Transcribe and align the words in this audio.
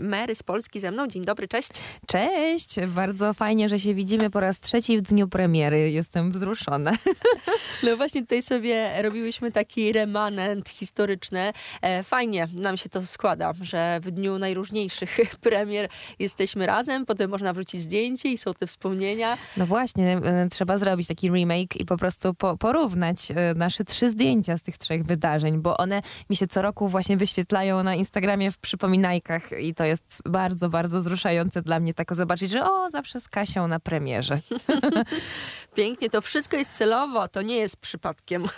Mary 0.00 0.34
z 0.34 0.42
Polski 0.42 0.80
ze 0.80 0.90
mną. 0.90 1.06
Dzień 1.06 1.24
dobry, 1.24 1.48
cześć. 1.48 1.68
Cześć, 2.06 2.80
bardzo 2.86 3.34
fajnie, 3.34 3.68
że 3.68 3.80
się 3.80 3.94
widzimy 3.94 4.30
po 4.30 4.40
raz 4.40 4.60
trzeci 4.60 4.98
w 4.98 5.02
dniu 5.02 5.28
premiery. 5.28 5.90
Jestem 5.90 6.30
wzruszona. 6.30 6.92
No 7.82 7.96
właśnie 7.96 8.20
tutaj 8.20 8.42
sobie 8.42 9.02
robiłyśmy 9.02 9.52
taki 9.52 9.92
remanent 9.92 10.68
historyczny. 10.68 11.52
E, 11.82 12.02
fajnie 12.02 12.48
nam 12.54 12.76
się 12.76 12.88
to 12.88 13.06
składa, 13.06 13.52
że 13.60 14.00
w 14.02 14.10
dniu 14.10 14.38
najróżniejszych 14.38 15.18
premier 15.40 15.88
jesteśmy 16.18 16.66
razem, 16.66 17.06
potem 17.06 17.30
można 17.30 17.52
wrzucić 17.52 17.82
zdjęcie 17.82 18.28
i 18.28 18.38
są 18.38 18.54
te 18.54 18.66
wspomnienia. 18.66 19.38
No 19.56 19.66
właśnie, 19.66 20.18
e, 20.24 20.48
trzeba 20.50 20.78
zrobić 20.78 21.08
taki 21.08 21.30
remake 21.30 21.76
i 21.76 21.84
po 21.84 21.96
prostu 21.96 22.34
po, 22.34 22.56
porównać 22.56 23.30
e, 23.30 23.54
nasze 23.54 23.84
trzy 23.84 24.08
zdjęcia 24.08 24.58
z 24.58 24.62
tych 24.62 24.78
trzech 24.78 25.04
wydarzeń, 25.04 25.58
bo 25.58 25.76
one 25.76 26.02
mi 26.30 26.36
się 26.36 26.46
co 26.46 26.62
roku 26.62 26.88
właśnie 26.88 27.16
wyświetlają 27.16 27.82
na 27.82 27.94
Instagramie 27.94 28.50
w 28.50 28.58
przypominajkach 28.58 29.60
i 29.60 29.74
to 29.74 29.83
jest 29.86 30.22
bardzo, 30.24 30.68
bardzo 30.68 31.00
wzruszające 31.00 31.62
dla 31.62 31.80
mnie 31.80 31.94
tako 31.94 32.14
zobaczyć, 32.14 32.50
że 32.50 32.70
o, 32.70 32.90
zawsze 32.90 33.20
z 33.20 33.28
Kasią 33.28 33.68
na 33.68 33.80
premierze. 33.80 34.40
Pięknie, 35.74 36.10
to 36.10 36.20
wszystko 36.20 36.56
jest 36.56 36.72
celowo, 36.72 37.28
to 37.28 37.42
nie 37.42 37.56
jest 37.56 37.76
przypadkiem. 37.76 38.44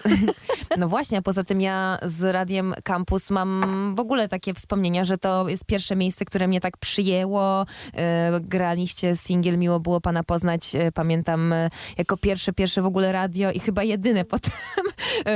No 0.78 0.88
właśnie, 0.88 1.18
a 1.18 1.22
poza 1.22 1.44
tym 1.44 1.60
ja 1.60 1.98
z 2.02 2.32
Radiem 2.32 2.74
Campus 2.84 3.30
mam 3.30 3.94
w 3.96 4.00
ogóle 4.00 4.28
takie 4.28 4.54
wspomnienia, 4.54 5.04
że 5.04 5.18
to 5.18 5.48
jest 5.48 5.64
pierwsze 5.64 5.96
miejsce, 5.96 6.24
które 6.24 6.48
mnie 6.48 6.60
tak 6.60 6.76
przyjęło. 6.76 7.66
E, 7.94 8.40
graliście 8.40 9.16
singiel 9.16 9.58
Miło 9.58 9.80
było 9.80 10.00
Pana 10.00 10.22
poznać, 10.22 10.74
e, 10.74 10.92
pamiętam, 10.92 11.52
e, 11.52 11.70
jako 11.98 12.16
pierwsze, 12.16 12.52
pierwsze 12.52 12.82
w 12.82 12.86
ogóle 12.86 13.12
radio 13.12 13.52
i 13.52 13.60
chyba 13.60 13.82
jedyne 13.82 14.24
potem, 14.34 14.52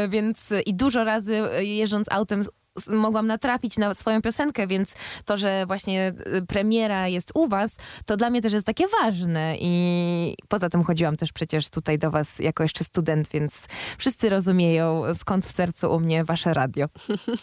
więc 0.09 0.49
i 0.67 0.75
dużo 0.75 1.05
razy 1.05 1.43
jeżdżąc 1.61 2.07
autem 2.11 2.43
mogłam 2.89 3.27
natrafić 3.27 3.79
na 3.79 3.95
swoją 3.95 4.23
piosenkę, 4.23 4.67
więc 4.67 4.95
to, 5.25 5.37
że 5.37 5.67
właśnie 5.67 6.13
y, 6.37 6.47
premiera 6.47 7.09
jest 7.09 7.33
u 7.35 7.49
was, 7.49 7.77
to 8.07 8.17
dla 8.17 8.31
mnie 8.31 8.43
też 8.43 8.53
jest 8.53 8.67
takie 8.67 8.85
ważne 9.03 9.57
i 9.61 10.37
poza 10.49 10.69
tym 10.69 10.85
chodziłam 10.85 11.17
też 11.17 11.33
przecież 11.33 11.71
tutaj 11.71 11.99
do 11.99 12.11
was 12.11 12.39
jako 12.39 12.63
jeszcze 12.63 12.85
student, 12.85 13.29
więc 13.29 13.67
wszyscy 13.99 14.29
rozumieją 14.29 15.03
skąd 15.15 15.47
w 15.47 15.51
sercu 15.51 15.95
u 15.95 16.01
mnie 16.01 16.25
wasze 16.25 16.55
radio. 16.55 16.87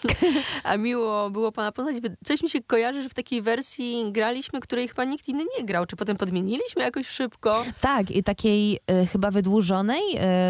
A 0.64 0.78
miło 0.78 1.30
było 1.30 1.52
pana 1.52 1.72
poznać. 1.72 1.96
Coś 2.26 2.44
mi 2.44 2.50
się 2.50 2.64
kojarzy, 2.64 3.04
że 3.04 3.10
w 3.10 3.14
takiej 3.14 3.42
wersji 3.42 4.06
graliśmy, 4.12 4.60
której 4.60 4.88
chyba 4.88 5.04
nikt 5.04 5.28
inny 5.28 5.46
nie 5.58 5.66
grał. 5.66 5.86
Czy 5.86 5.96
potem 5.96 6.18
podmieniliśmy 6.18 6.84
jakoś 6.84 7.08
szybko? 7.08 7.66
Tak, 7.82 8.12
i 8.12 8.24
takiej 8.24 8.80
y, 9.04 9.06
chyba 9.06 9.32
wydłużonej, 9.32 10.02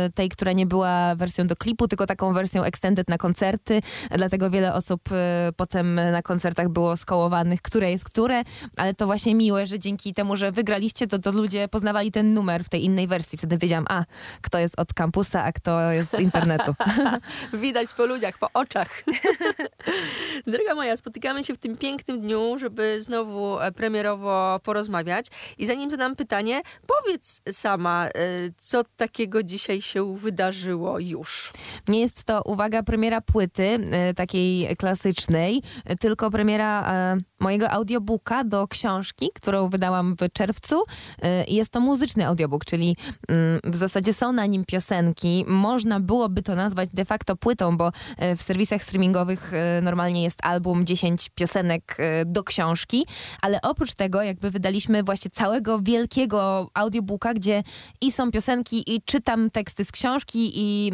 y, 0.08 0.11
tej, 0.11 0.30
która 0.30 0.52
nie 0.52 0.65
była 0.65 1.15
wersją 1.15 1.47
do 1.47 1.55
klipu, 1.55 1.88
tylko 1.88 2.05
taką 2.05 2.33
wersją 2.33 2.63
extended 2.63 3.09
na 3.09 3.17
koncerty, 3.17 3.81
dlatego 4.11 4.49
wiele 4.49 4.73
osób 4.78 5.02
y, 5.11 5.16
potem 5.53 5.95
na 5.95 6.22
koncertach 6.22 6.70
było 6.70 6.97
skołowanych, 6.97 7.61
które 7.61 7.92
jest 7.92 8.03
które, 8.03 8.44
ale 8.78 8.94
to 8.94 9.06
właśnie 9.06 9.36
miłe, 9.36 9.67
że 9.67 9.80
dzięki 9.80 10.14
temu, 10.14 10.36
że 10.36 10.52
wygraliście, 10.52 11.08
to, 11.08 11.20
to 11.20 11.31
ludzie 11.31 11.67
poznawali 11.67 12.11
ten 12.11 12.33
numer 12.33 12.64
w 12.64 12.70
tej 12.70 12.86
innej 12.86 13.08
wersji. 13.08 13.38
Wtedy 13.38 13.58
wiedziałam, 13.58 13.86
a 13.89 14.03
kto 14.42 14.59
jest 14.59 14.80
od 14.80 14.94
kampusa, 14.94 15.44
a 15.44 15.52
kto 15.52 15.92
jest 15.92 16.11
z 16.11 16.20
internetu. 16.20 16.73
Widać 17.53 17.94
po 17.94 18.05
ludziach, 18.05 18.38
po 18.38 18.48
oczach. 18.53 19.03
Droga 20.48 20.75
moja, 20.75 20.98
spotykamy 20.98 21.44
się 21.44 21.53
w 21.53 21.58
tym 21.58 21.78
pięknym 21.78 22.22
dniu, 22.22 22.58
żeby 22.59 23.02
znowu 23.02 23.59
e, 23.59 23.72
premierowo 23.72 24.59
porozmawiać. 24.64 25.25
I 25.58 25.66
zanim 25.66 25.92
zadam 25.92 26.16
pytanie, 26.16 26.61
powiedz 26.88 27.42
sama, 27.52 28.08
e, 28.08 28.11
co 28.58 28.83
takiego 28.98 29.44
dzisiaj 29.44 29.81
się 29.81 30.17
wydarzyło 30.17 31.00
już? 31.00 31.53
Nie 31.88 32.00
jest 32.00 32.23
to, 32.23 32.42
uwaga, 32.45 32.83
premiera 32.83 33.22
płyty, 33.22 33.80
e, 33.92 34.14
klasycznej, 34.77 35.61
tylko 36.00 36.31
premiera 36.31 36.94
e, 36.94 37.17
mojego 37.39 37.69
audiobooka 37.69 38.44
do 38.44 38.67
książki, 38.67 39.30
którą 39.33 39.69
wydałam 39.69 40.16
w 40.16 40.33
czerwcu. 40.33 40.83
E, 41.22 41.45
jest 41.45 41.72
to 41.72 41.80
muzyczny 41.80 42.27
audiobook, 42.27 42.66
czyli 42.66 42.95
mm, 43.27 43.59
w 43.64 43.75
zasadzie 43.75 44.14
są 44.14 44.31
na 44.31 44.45
nim 44.45 44.66
piosenki. 44.66 45.45
Można 45.48 45.99
byłoby 45.99 46.43
to 46.43 46.55
nazwać 46.55 46.89
de 46.93 47.05
facto 47.05 47.36
płytą, 47.36 47.77
bo 47.77 47.92
e, 48.17 48.36
w 48.36 48.42
serwisach 48.42 48.83
streamingowych 48.83 49.52
normalnie 49.81 50.23
jest 50.23 50.45
album 50.45 50.86
10 50.86 51.30
piosenek 51.36 51.98
do 52.26 52.43
książki, 52.43 53.05
ale 53.42 53.61
oprócz 53.61 53.93
tego 53.93 54.21
jakby 54.21 54.52
wydaliśmy 54.52 55.04
właśnie 55.04 55.31
całego 55.31 55.80
wielkiego 55.80 56.70
audiobooka, 56.73 57.33
gdzie 57.33 57.64
i 58.02 58.11
są 58.11 58.31
piosenki, 58.31 58.95
i 58.95 59.02
czytam 59.02 59.49
teksty 59.49 59.86
z 59.86 59.92
książki, 59.92 60.52
i 60.55 60.92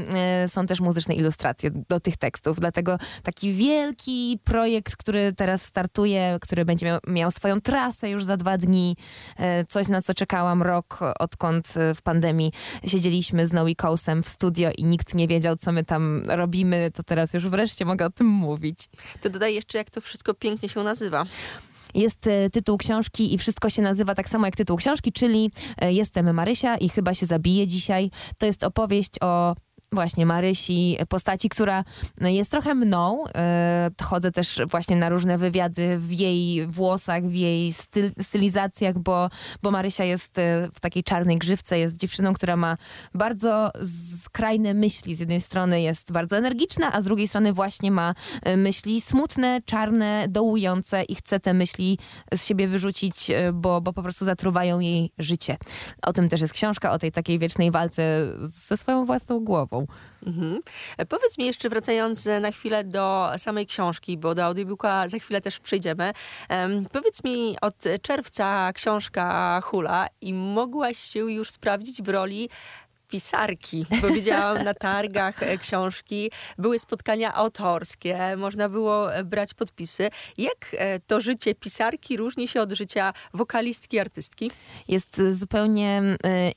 są 0.47 0.65
też 0.65 0.79
muzyczne 0.81 1.15
ilustracje 1.15 1.71
do 1.89 1.99
tych 1.99 2.17
tekstów. 2.17 2.59
Dlatego 2.59 2.97
taki 3.23 3.52
wielki 3.53 4.39
projekt, 4.43 4.95
który 4.95 5.33
teraz 5.33 5.65
startuje, 5.65 6.37
który 6.41 6.65
będzie 6.65 6.85
miał, 6.85 6.99
miał 7.07 7.31
swoją 7.31 7.61
trasę 7.61 8.09
już 8.09 8.23
za 8.23 8.37
dwa 8.37 8.57
dni. 8.57 8.95
E, 9.37 9.65
coś, 9.65 9.87
na 9.87 10.01
co 10.01 10.13
czekałam 10.13 10.61
rok, 10.61 10.99
odkąd 11.19 11.73
e, 11.77 11.95
w 11.95 12.01
pandemii 12.01 12.51
siedzieliśmy 12.87 13.47
z 13.47 13.53
Noe 13.53 13.75
Coastem 13.75 14.23
w 14.23 14.29
studio 14.29 14.69
i 14.77 14.83
nikt 14.83 15.15
nie 15.15 15.27
wiedział, 15.27 15.55
co 15.55 15.71
my 15.71 15.85
tam 15.85 16.23
robimy. 16.27 16.91
To 16.91 17.03
teraz 17.03 17.33
już 17.33 17.47
wreszcie 17.47 17.85
mogę 17.85 18.05
o 18.05 18.09
tym 18.09 18.27
mówić. 18.27 18.89
To 19.21 19.29
dodaj 19.29 19.55
jeszcze, 19.55 19.77
jak 19.77 19.89
to 19.89 20.01
wszystko 20.01 20.33
pięknie 20.33 20.69
się 20.69 20.83
nazywa 20.83 21.25
jest 21.93 22.27
e, 22.27 22.49
tytuł 22.49 22.77
książki 22.77 23.33
i 23.33 23.37
wszystko 23.37 23.69
się 23.69 23.81
nazywa 23.81 24.15
tak 24.15 24.29
samo 24.29 24.45
jak 24.45 24.55
tytuł 24.55 24.77
książki, 24.77 25.11
czyli 25.11 25.51
Jestem 25.81 26.33
Marysia 26.33 26.77
i 26.77 26.89
chyba 26.89 27.13
się 27.13 27.25
zabiję 27.25 27.67
dzisiaj. 27.67 28.11
To 28.37 28.45
jest 28.45 28.63
opowieść 28.63 29.11
o 29.21 29.55
właśnie 29.93 30.25
Marysi, 30.25 30.97
postaci, 31.09 31.49
która 31.49 31.83
no, 32.21 32.29
jest 32.29 32.51
trochę 32.51 32.75
mną. 32.75 33.23
E, 33.35 33.89
chodzę 34.03 34.31
też 34.31 34.61
właśnie 34.71 34.95
na 34.95 35.09
różne 35.09 35.37
wywiady 35.37 35.97
w 35.97 36.11
jej 36.11 36.67
włosach, 36.67 37.23
w 37.23 37.33
jej 37.33 37.73
styl, 37.73 38.11
stylizacjach, 38.21 38.99
bo, 38.99 39.29
bo 39.61 39.71
Marysia 39.71 40.03
jest 40.03 40.39
e, 40.39 40.69
w 40.73 40.79
takiej 40.79 41.03
czarnej 41.03 41.37
grzywce, 41.37 41.79
jest 41.79 41.97
dziewczyną, 41.97 42.33
która 42.33 42.55
ma 42.55 42.77
bardzo 43.13 43.69
skrajne 44.23 44.73
myśli. 44.73 45.15
Z 45.15 45.19
jednej 45.19 45.41
strony 45.41 45.81
jest 45.81 46.11
bardzo 46.11 46.37
energiczna, 46.37 46.93
a 46.93 47.01
z 47.01 47.05
drugiej 47.05 47.27
strony 47.27 47.53
właśnie 47.53 47.91
ma 47.91 48.13
e, 48.41 48.57
myśli 48.57 49.01
smutne, 49.01 49.59
czarne, 49.65 50.25
dołujące 50.29 51.03
i 51.03 51.15
chce 51.15 51.39
te 51.39 51.53
myśli 51.53 51.97
z 52.33 52.45
siebie 52.45 52.67
wyrzucić, 52.67 53.31
bo, 53.53 53.81
bo 53.81 53.93
po 53.93 54.03
prostu 54.03 54.25
zatruwają 54.25 54.79
jej 54.79 55.11
życie. 55.19 55.57
O 56.01 56.13
tym 56.13 56.29
też 56.29 56.41
jest 56.41 56.53
książka, 56.53 56.91
o 56.91 56.99
tej 56.99 57.11
takiej 57.11 57.39
wiecznej 57.39 57.71
walce 57.71 58.27
ze 58.41 58.77
swoją 58.77 59.05
własną 59.05 59.39
głową. 59.39 59.82
Mhm. 60.27 60.61
E, 60.97 61.05
powiedz 61.05 61.37
mi 61.37 61.45
jeszcze, 61.45 61.69
wracając 61.69 62.25
na 62.41 62.51
chwilę 62.51 62.83
do 62.83 63.31
samej 63.37 63.65
książki, 63.65 64.17
bo 64.17 64.35
do 64.35 64.45
audiobooka 64.45 65.07
za 65.07 65.19
chwilę 65.19 65.41
też 65.41 65.59
przejdziemy. 65.59 66.13
Um, 66.49 66.85
powiedz 66.91 67.23
mi, 67.23 67.55
od 67.61 67.75
czerwca 68.01 68.73
książka 68.73 69.59
hula 69.63 70.07
i 70.21 70.33
mogłaś 70.33 70.97
się 70.97 71.19
już 71.19 71.51
sprawdzić 71.51 72.01
w 72.01 72.09
roli 72.09 72.49
pisarki, 73.13 73.85
bo 74.01 74.07
widziałam 74.07 74.63
na 74.63 74.73
targach 74.73 75.43
e, 75.43 75.57
książki, 75.57 76.31
były 76.57 76.79
spotkania 76.79 77.33
autorskie, 77.33 78.35
można 78.37 78.69
było 78.69 79.15
e, 79.15 79.23
brać 79.23 79.53
podpisy. 79.53 80.09
Jak 80.37 80.75
e, 80.77 80.99
to 80.99 81.21
życie 81.21 81.55
pisarki 81.55 82.17
różni 82.17 82.47
się 82.47 82.61
od 82.61 82.71
życia 82.71 83.13
wokalistki, 83.33 83.99
artystki? 83.99 84.51
Jest 84.87 85.21
zupełnie 85.31 86.01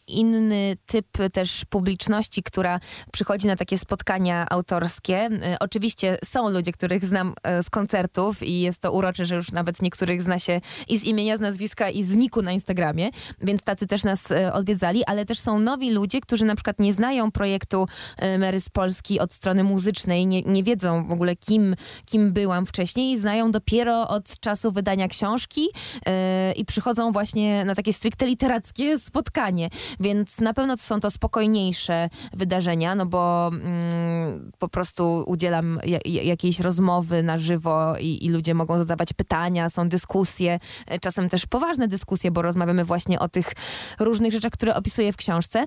inny 0.06 0.76
typ 0.86 1.06
też 1.32 1.64
publiczności, 1.70 2.42
która 2.42 2.80
przychodzi 3.12 3.46
na 3.46 3.56
takie 3.56 3.78
spotkania 3.78 4.46
autorskie. 4.50 5.28
Oczywiście 5.60 6.18
są 6.24 6.48
ludzie, 6.48 6.72
których 6.72 7.04
znam 7.04 7.34
z 7.62 7.70
koncertów 7.70 8.42
i 8.42 8.60
jest 8.60 8.80
to 8.80 8.92
urocze, 8.92 9.26
że 9.26 9.36
już 9.36 9.52
nawet 9.52 9.82
niektórych 9.82 10.22
zna 10.22 10.38
się 10.38 10.60
i 10.88 10.98
z 10.98 11.04
imienia, 11.04 11.36
z 11.36 11.40
nazwiska 11.40 11.90
i 11.90 12.04
z 12.04 12.16
niku 12.16 12.42
na 12.42 12.52
Instagramie, 12.52 13.10
więc 13.40 13.62
tacy 13.62 13.86
też 13.86 14.04
nas 14.04 14.28
odwiedzali, 14.52 15.04
ale 15.04 15.24
też 15.24 15.38
są 15.38 15.58
nowi 15.58 15.90
ludzie, 15.90 16.20
którzy 16.20 16.45
na 16.46 16.54
przykład 16.54 16.78
nie 16.78 16.92
znają 16.92 17.30
projektu 17.30 17.86
e, 18.18 18.38
Mary 18.38 18.60
z 18.60 18.68
Polski 18.68 19.20
od 19.20 19.32
strony 19.32 19.64
muzycznej, 19.64 20.26
nie, 20.26 20.42
nie 20.42 20.62
wiedzą 20.62 21.08
w 21.08 21.12
ogóle 21.12 21.36
kim, 21.36 21.76
kim 22.04 22.32
byłam 22.32 22.66
wcześniej, 22.66 23.18
znają 23.18 23.52
dopiero 23.52 24.08
od 24.08 24.40
czasu 24.40 24.72
wydania 24.72 25.08
książki 25.08 25.62
yy, 25.62 26.12
i 26.56 26.64
przychodzą 26.64 27.12
właśnie 27.12 27.64
na 27.64 27.74
takie 27.74 27.92
stricte 27.92 28.26
literackie 28.26 28.98
spotkanie, 28.98 29.70
więc 30.00 30.40
na 30.40 30.54
pewno 30.54 30.76
są 30.76 31.00
to 31.00 31.10
spokojniejsze 31.10 32.08
wydarzenia, 32.32 32.94
no 32.94 33.06
bo 33.06 33.50
mm, 33.52 34.52
po 34.58 34.68
prostu 34.68 35.24
udzielam 35.26 35.80
jakiejś 36.04 36.60
rozmowy 36.60 37.22
na 37.22 37.38
żywo 37.38 37.94
i, 38.00 38.24
i 38.24 38.28
ludzie 38.28 38.54
mogą 38.54 38.78
zadawać 38.78 39.12
pytania, 39.12 39.70
są 39.70 39.88
dyskusje, 39.88 40.58
e, 40.86 40.98
czasem 40.98 41.28
też 41.28 41.46
poważne 41.46 41.88
dyskusje, 41.88 42.30
bo 42.30 42.42
rozmawiamy 42.42 42.84
właśnie 42.84 43.18
o 43.20 43.28
tych 43.28 43.52
różnych 43.98 44.32
rzeczach, 44.32 44.52
które 44.52 44.74
opisuję 44.74 45.12
w 45.12 45.16
książce, 45.16 45.66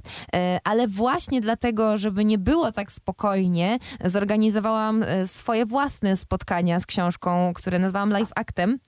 ale 0.63 0.87
właśnie 0.87 1.41
dlatego, 1.41 1.97
żeby 1.97 2.25
nie 2.25 2.37
było 2.37 2.71
tak 2.71 2.91
spokojnie, 2.91 3.79
zorganizowałam 4.05 5.03
e, 5.03 5.27
swoje 5.27 5.65
własne 5.65 6.17
spotkania 6.17 6.79
z 6.79 6.85
książką, 6.85 7.53
które 7.55 7.79
nazwałam 7.79 8.09
Live 8.09 8.31
Actem. 8.35 8.79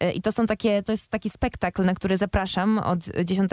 E, 0.00 0.12
I 0.12 0.22
to 0.22 0.32
są 0.32 0.46
takie, 0.46 0.82
to 0.82 0.92
jest 0.92 1.10
taki 1.10 1.30
spektakl, 1.30 1.84
na 1.84 1.94
który 1.94 2.16
zapraszam. 2.16 2.78
Od 2.78 3.00
10 3.24 3.50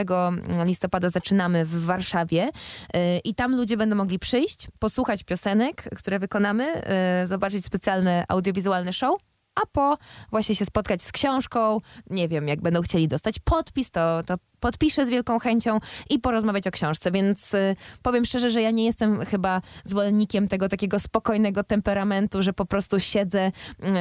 listopada 0.65 1.09
zaczynamy 1.09 1.65
w 1.65 1.85
Warszawie 1.85 2.49
e, 2.93 3.17
i 3.17 3.35
tam 3.35 3.55
ludzie 3.55 3.77
będą 3.77 3.95
mogli 3.95 4.19
przyjść, 4.19 4.67
posłuchać 4.79 5.23
piosenek, 5.23 5.83
które 5.95 6.19
wykonamy, 6.19 6.81
zobaczyć 7.25 7.65
specjalne 7.65 8.25
audiowizualne 8.27 8.93
show 8.93 9.15
a 9.55 9.65
po 9.71 9.97
właśnie 10.31 10.55
się 10.55 10.65
spotkać 10.65 11.01
z 11.01 11.11
książką. 11.11 11.81
Nie 12.09 12.27
wiem, 12.27 12.47
jak 12.47 12.61
będą 12.61 12.81
chcieli 12.81 13.07
dostać 13.07 13.39
podpis, 13.39 13.91
to, 13.91 14.21
to 14.25 14.35
podpiszę 14.59 15.05
z 15.05 15.09
wielką 15.09 15.39
chęcią 15.39 15.79
i 16.09 16.19
porozmawiać 16.19 16.67
o 16.67 16.71
książce. 16.71 17.11
Więc 17.11 17.53
y, 17.53 17.75
powiem 18.01 18.25
szczerze, 18.25 18.49
że 18.49 18.61
ja 18.61 18.71
nie 18.71 18.85
jestem 18.85 19.25
chyba 19.25 19.61
zwolennikiem 19.83 20.47
tego 20.47 20.69
takiego 20.69 20.99
spokojnego 20.99 21.63
temperamentu, 21.63 22.43
że 22.43 22.53
po 22.53 22.65
prostu 22.65 22.99
siedzę 22.99 23.51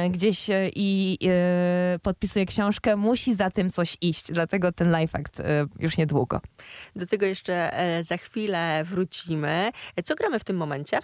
y, 0.05 0.09
gdzieś 0.09 0.49
y, 0.49 0.71
i 0.75 1.17
y, 1.95 1.99
podpisuję 1.99 2.45
książkę. 2.45 2.95
Musi 2.95 3.33
za 3.35 3.49
tym 3.49 3.71
coś 3.71 3.97
iść, 4.01 4.31
dlatego 4.31 4.71
ten 4.71 4.91
live 4.91 5.15
act 5.15 5.39
y, 5.39 5.43
już 5.79 5.97
niedługo. 5.97 6.41
Do 6.95 7.07
tego 7.07 7.25
jeszcze 7.25 7.79
e, 7.79 8.03
za 8.03 8.17
chwilę 8.17 8.83
wrócimy. 8.83 9.71
E, 9.95 10.03
Co 10.03 10.15
gramy 10.15 10.39
w 10.39 10.43
tym 10.43 10.57
momencie? 10.57 10.99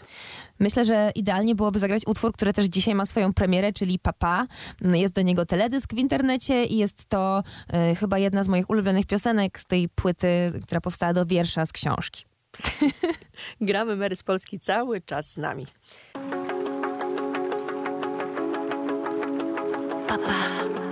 Myślę, 0.60 0.86
że 0.86 1.12
idealnie 1.16 1.56
byłoby 1.56 1.80
zagrać 1.80 2.02
utwór, 2.06 2.34
który 2.34 2.54
też 2.54 2.66
dzisiaj 2.66 2.96
ma 2.96 3.06
swoją 3.06 3.34
premierę, 3.34 3.74
czyli 3.74 4.00
Papa. 4.00 4.48
Jest 4.82 5.16
do 5.16 5.22
niego 5.22 5.46
teledysk 5.46 5.94
w 5.94 5.98
internecie 5.98 6.66
i 6.66 6.78
jest 6.78 7.06
to 7.06 7.44
y, 7.92 7.96
chyba 7.96 8.18
jedna 8.18 8.44
z 8.44 8.48
moich 8.48 8.70
ulubionych 8.70 9.06
piosenek 9.06 9.41
z 9.58 9.66
tej 9.66 9.90
płyty, 9.90 10.52
która 10.64 10.82
powstała 10.82 11.14
do 11.14 11.26
wiersza 11.26 11.66
z 11.66 11.72
książki. 11.72 12.26
Gramy 13.62 13.96
Mary 13.96 14.16
z 14.16 14.24
Polski 14.24 14.60
cały 14.60 15.02
czas 15.02 15.32
z 15.32 15.38
nami. 15.38 15.68
Podjęłam 20.08 20.91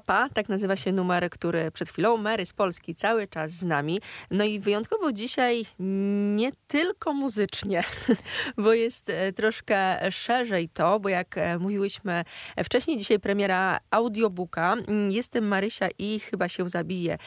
Papa, 0.00 0.28
tak 0.34 0.48
nazywa 0.48 0.76
się 0.76 0.92
numer, 0.92 1.30
który 1.30 1.70
przed 1.70 1.88
chwilą 1.88 2.16
Mary 2.16 2.46
z 2.46 2.52
Polski 2.52 2.94
cały 2.94 3.26
czas 3.26 3.50
z 3.50 3.64
nami. 3.64 4.00
No 4.30 4.44
i 4.44 4.60
wyjątkowo 4.60 5.12
dzisiaj 5.12 5.64
nie 6.34 6.50
tylko 6.66 7.12
muzycznie, 7.12 7.84
bo 8.64 8.72
jest 8.72 9.10
e, 9.10 9.32
troszkę 9.32 10.10
szerzej 10.10 10.68
to, 10.68 11.00
bo 11.00 11.08
jak 11.08 11.38
e, 11.38 11.58
mówiłyśmy 11.58 12.24
wcześniej, 12.64 12.98
dzisiaj 12.98 13.20
premiera 13.20 13.80
audiobooka. 13.90 14.72
Mm, 14.72 15.10
Jestem 15.10 15.48
Marysia 15.48 15.88
i 15.98 16.20
chyba 16.20 16.48
się 16.48 16.68
zabije 16.68 17.18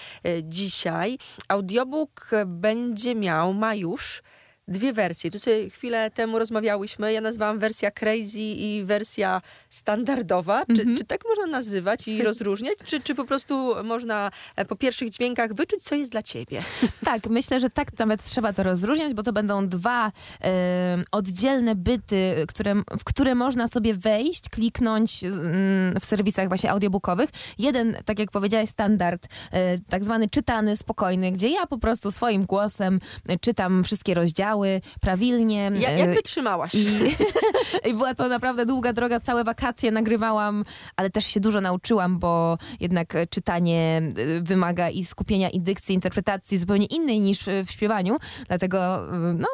dzisiaj. 0.43 1.17
Audiobook 1.47 2.29
będzie 2.45 3.15
miał, 3.15 3.53
ma 3.53 3.75
już 3.75 4.23
dwie 4.67 4.93
wersje. 4.93 5.31
Tu 5.31 5.39
sobie 5.39 5.69
chwilę 5.69 6.11
temu 6.11 6.39
rozmawiałyśmy. 6.39 7.13
Ja 7.13 7.21
nazwałam 7.21 7.59
wersja 7.59 7.91
crazy 7.91 8.39
i 8.39 8.83
wersja 8.83 9.41
standardowa. 9.69 10.65
Czy, 10.65 10.81
Mhm. 10.81 10.97
czy 10.97 11.05
tak 11.05 11.21
można 11.29 11.47
nazywać 11.47 12.07
i 12.07 12.23
rozróżniać? 12.23 12.77
Czy, 12.85 12.99
czy 12.99 13.15
po 13.15 13.25
prostu 13.25 13.73
można 13.83 14.31
e, 14.55 14.65
po 14.65 14.75
pierwszych 14.75 15.09
dźwiękach 15.09 15.53
wyczuć, 15.53 15.83
co 15.83 15.95
jest 15.95 16.11
dla 16.11 16.21
ciebie? 16.23 16.63
Tak, 17.05 17.27
myślę, 17.29 17.59
że 17.59 17.69
tak 17.69 17.99
nawet 17.99 18.23
trzeba 18.23 18.53
to 18.53 18.63
rozróżniać, 18.63 19.13
bo 19.13 19.23
to 19.23 19.33
będą 19.33 19.67
dwa 19.67 20.11
e, 20.43 21.01
oddzielne 21.11 21.75
byty, 21.75 22.45
które, 22.47 22.75
w 22.99 23.03
które 23.03 23.35
można 23.35 23.67
sobie 23.67 23.93
wejść, 23.93 24.49
kliknąć 24.49 25.23
mm, 25.23 25.99
w 25.99 26.05
serwisach 26.05 26.47
właśnie 26.47 26.71
audiobookowych. 26.71 27.29
Jeden, 27.57 27.97
tak 28.05 28.19
jak 28.19 28.31
powiedziałaś, 28.31 28.69
standard, 28.69 29.27
e, 29.51 29.79
tak 29.79 30.03
zwany 30.03 30.29
czytany, 30.29 30.77
spokojny, 30.77 31.31
gdzie 31.31 31.49
ja 31.49 31.65
po 31.67 31.77
prostu 31.77 32.11
swoim 32.11 32.45
głosem 32.45 32.99
czytam 33.41 33.83
wszystkie 33.83 34.13
rozdziały 34.13 34.50
prawilnie. 35.01 35.71
Ja, 35.73 35.89
e, 35.89 35.99
jak 35.99 36.15
wytrzymałaś? 36.15 36.75
I, 36.75 36.87
I 37.89 37.93
była 37.93 38.15
to 38.15 38.27
naprawdę 38.27 38.65
długa 38.65 38.93
droga, 38.93 39.19
całe 39.19 39.43
wakacje 39.43 39.91
nagrywałam, 39.91 40.65
ale 40.95 41.09
też 41.09 41.25
się 41.25 41.39
dużo 41.39 41.61
nauczyłam, 41.61 42.19
bo 42.19 42.57
jednak 42.79 43.15
e, 43.15 43.27
czytanie 43.27 44.01
e, 44.37 44.41
wymaga 44.41 44.89
i 44.89 45.05
skupienia, 45.05 45.49
i 45.49 45.61
dykcji, 45.61 45.95
interpretacji 45.95 46.57
zupełnie 46.57 46.85
innej 46.85 47.19
niż 47.19 47.39
w 47.65 47.71
śpiewaniu. 47.71 48.17
Dlatego 48.47 49.07
no, 49.33 49.47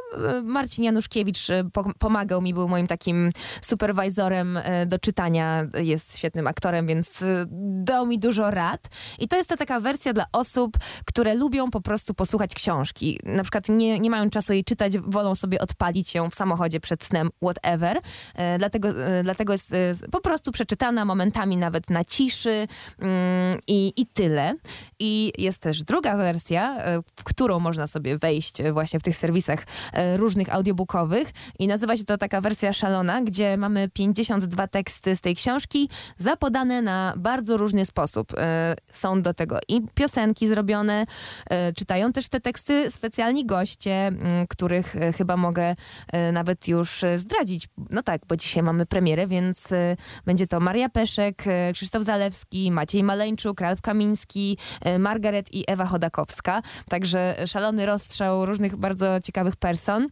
Marcin 0.44 0.84
Januszkiewicz 0.84 1.48
po- 1.74 1.94
pomagał 2.00 2.42
mi, 2.42 2.54
był 2.54 2.68
moim 2.68 2.88
takim 2.88 3.30
superwajzorem 3.62 4.60
do 4.88 5.00
czytania. 5.00 5.68
Jest 5.78 6.18
świetnym 6.18 6.48
aktorem, 6.48 6.88
więc 6.88 7.24
dał 7.84 8.06
mi 8.06 8.20
dużo 8.20 8.52
rad. 8.52 8.88
I 9.20 9.28
to 9.28 9.38
jest 9.38 9.50
ta 9.50 9.58
taka 9.58 9.80
wersja 9.80 10.14
dla 10.14 10.26
osób, 10.32 10.78
które 11.06 11.36
lubią 11.36 11.72
po 11.72 11.82
prostu 11.82 12.14
posłuchać 12.14 12.54
książki. 12.54 13.20
Na 13.24 13.44
przykład 13.44 13.70
nie, 13.70 14.00
nie 14.00 14.10
mają 14.10 14.30
czasu 14.30 14.54
jej 14.54 14.64
czytać, 14.64 14.87
wolą 14.96 15.36
sobie 15.36 15.60
odpalić 15.60 16.16
ją 16.16 16.30
w 16.30 16.36
samochodzie 16.36 16.80
przed 16.80 17.04
snem, 17.04 17.30
whatever. 17.44 18.00
E, 18.36 18.58
dlatego, 18.58 18.90
e, 18.90 19.24
dlatego 19.24 19.54
jest 19.54 19.74
e, 19.74 19.94
po 20.12 20.22
prostu 20.22 20.52
przeczytana 20.52 21.06
momentami 21.06 21.58
nawet 21.58 21.90
na 21.90 22.04
ciszy 22.04 22.68
mm, 23.00 23.60
i, 23.68 23.94
i 23.98 24.06
tyle. 24.06 24.54
I 25.00 25.34
jest 25.38 25.60
też 25.60 25.84
druga 25.84 26.18
wersja, 26.18 26.78
w 27.20 27.24
którą 27.24 27.60
można 27.60 27.88
sobie 27.88 28.18
wejść 28.18 28.64
właśnie 28.74 29.00
w 29.00 29.04
tych 29.04 29.18
serwisach 29.18 29.60
różnych 30.16 30.54
audiobookowych 30.54 31.28
i 31.60 31.68
nazywa 31.68 31.98
się 31.98 32.04
to 32.04 32.18
taka 32.18 32.42
wersja 32.42 32.74
szalona, 32.74 33.22
gdzie 33.22 33.58
mamy 33.58 33.90
52 33.90 34.68
teksty 34.68 35.16
z 35.16 35.22
tej 35.22 35.36
książki 35.36 35.90
zapodane 36.18 36.82
na 36.82 37.14
bardzo 37.18 37.58
różny 37.58 37.86
sposób. 37.86 38.34
Są 38.92 39.22
do 39.22 39.34
tego 39.34 39.60
i 39.68 39.82
piosenki 39.96 40.48
zrobione, 40.48 41.06
czytają 41.76 42.14
też 42.14 42.28
te 42.28 42.40
teksty 42.40 42.92
specjalni 42.92 43.46
goście, 43.46 44.08
m, 44.08 44.48
których 44.84 45.04
e, 45.04 45.14
chyba 45.14 45.38
mogę 45.38 45.76
e, 46.08 46.32
nawet 46.32 46.68
już 46.68 47.04
e, 47.04 47.18
zdradzić. 47.18 47.68
No 47.90 48.04
tak, 48.04 48.22
bo 48.28 48.36
dzisiaj 48.36 48.64
mamy 48.64 48.86
premierę, 48.86 49.28
więc 49.28 49.68
będzie 50.26 50.48
to 50.48 50.60
Maria 50.60 50.90
Peszek, 50.90 51.44
Krzysztof 51.74 52.04
Zalewski, 52.04 52.72
Maciej 52.72 53.04
Maleńczuk, 53.04 53.62
Ralf 53.62 53.82
Kamiński, 53.82 54.58
Margaret 55.00 55.54
i 55.54 55.64
Ewa 55.68 55.86
Chodakowska. 55.86 56.62
Także 56.90 57.36
szalony 57.48 57.86
rozstrzał 57.86 58.46
różnych 58.46 58.76
bardzo 58.76 59.20
ciekawych 59.24 59.56
person. 59.56 60.08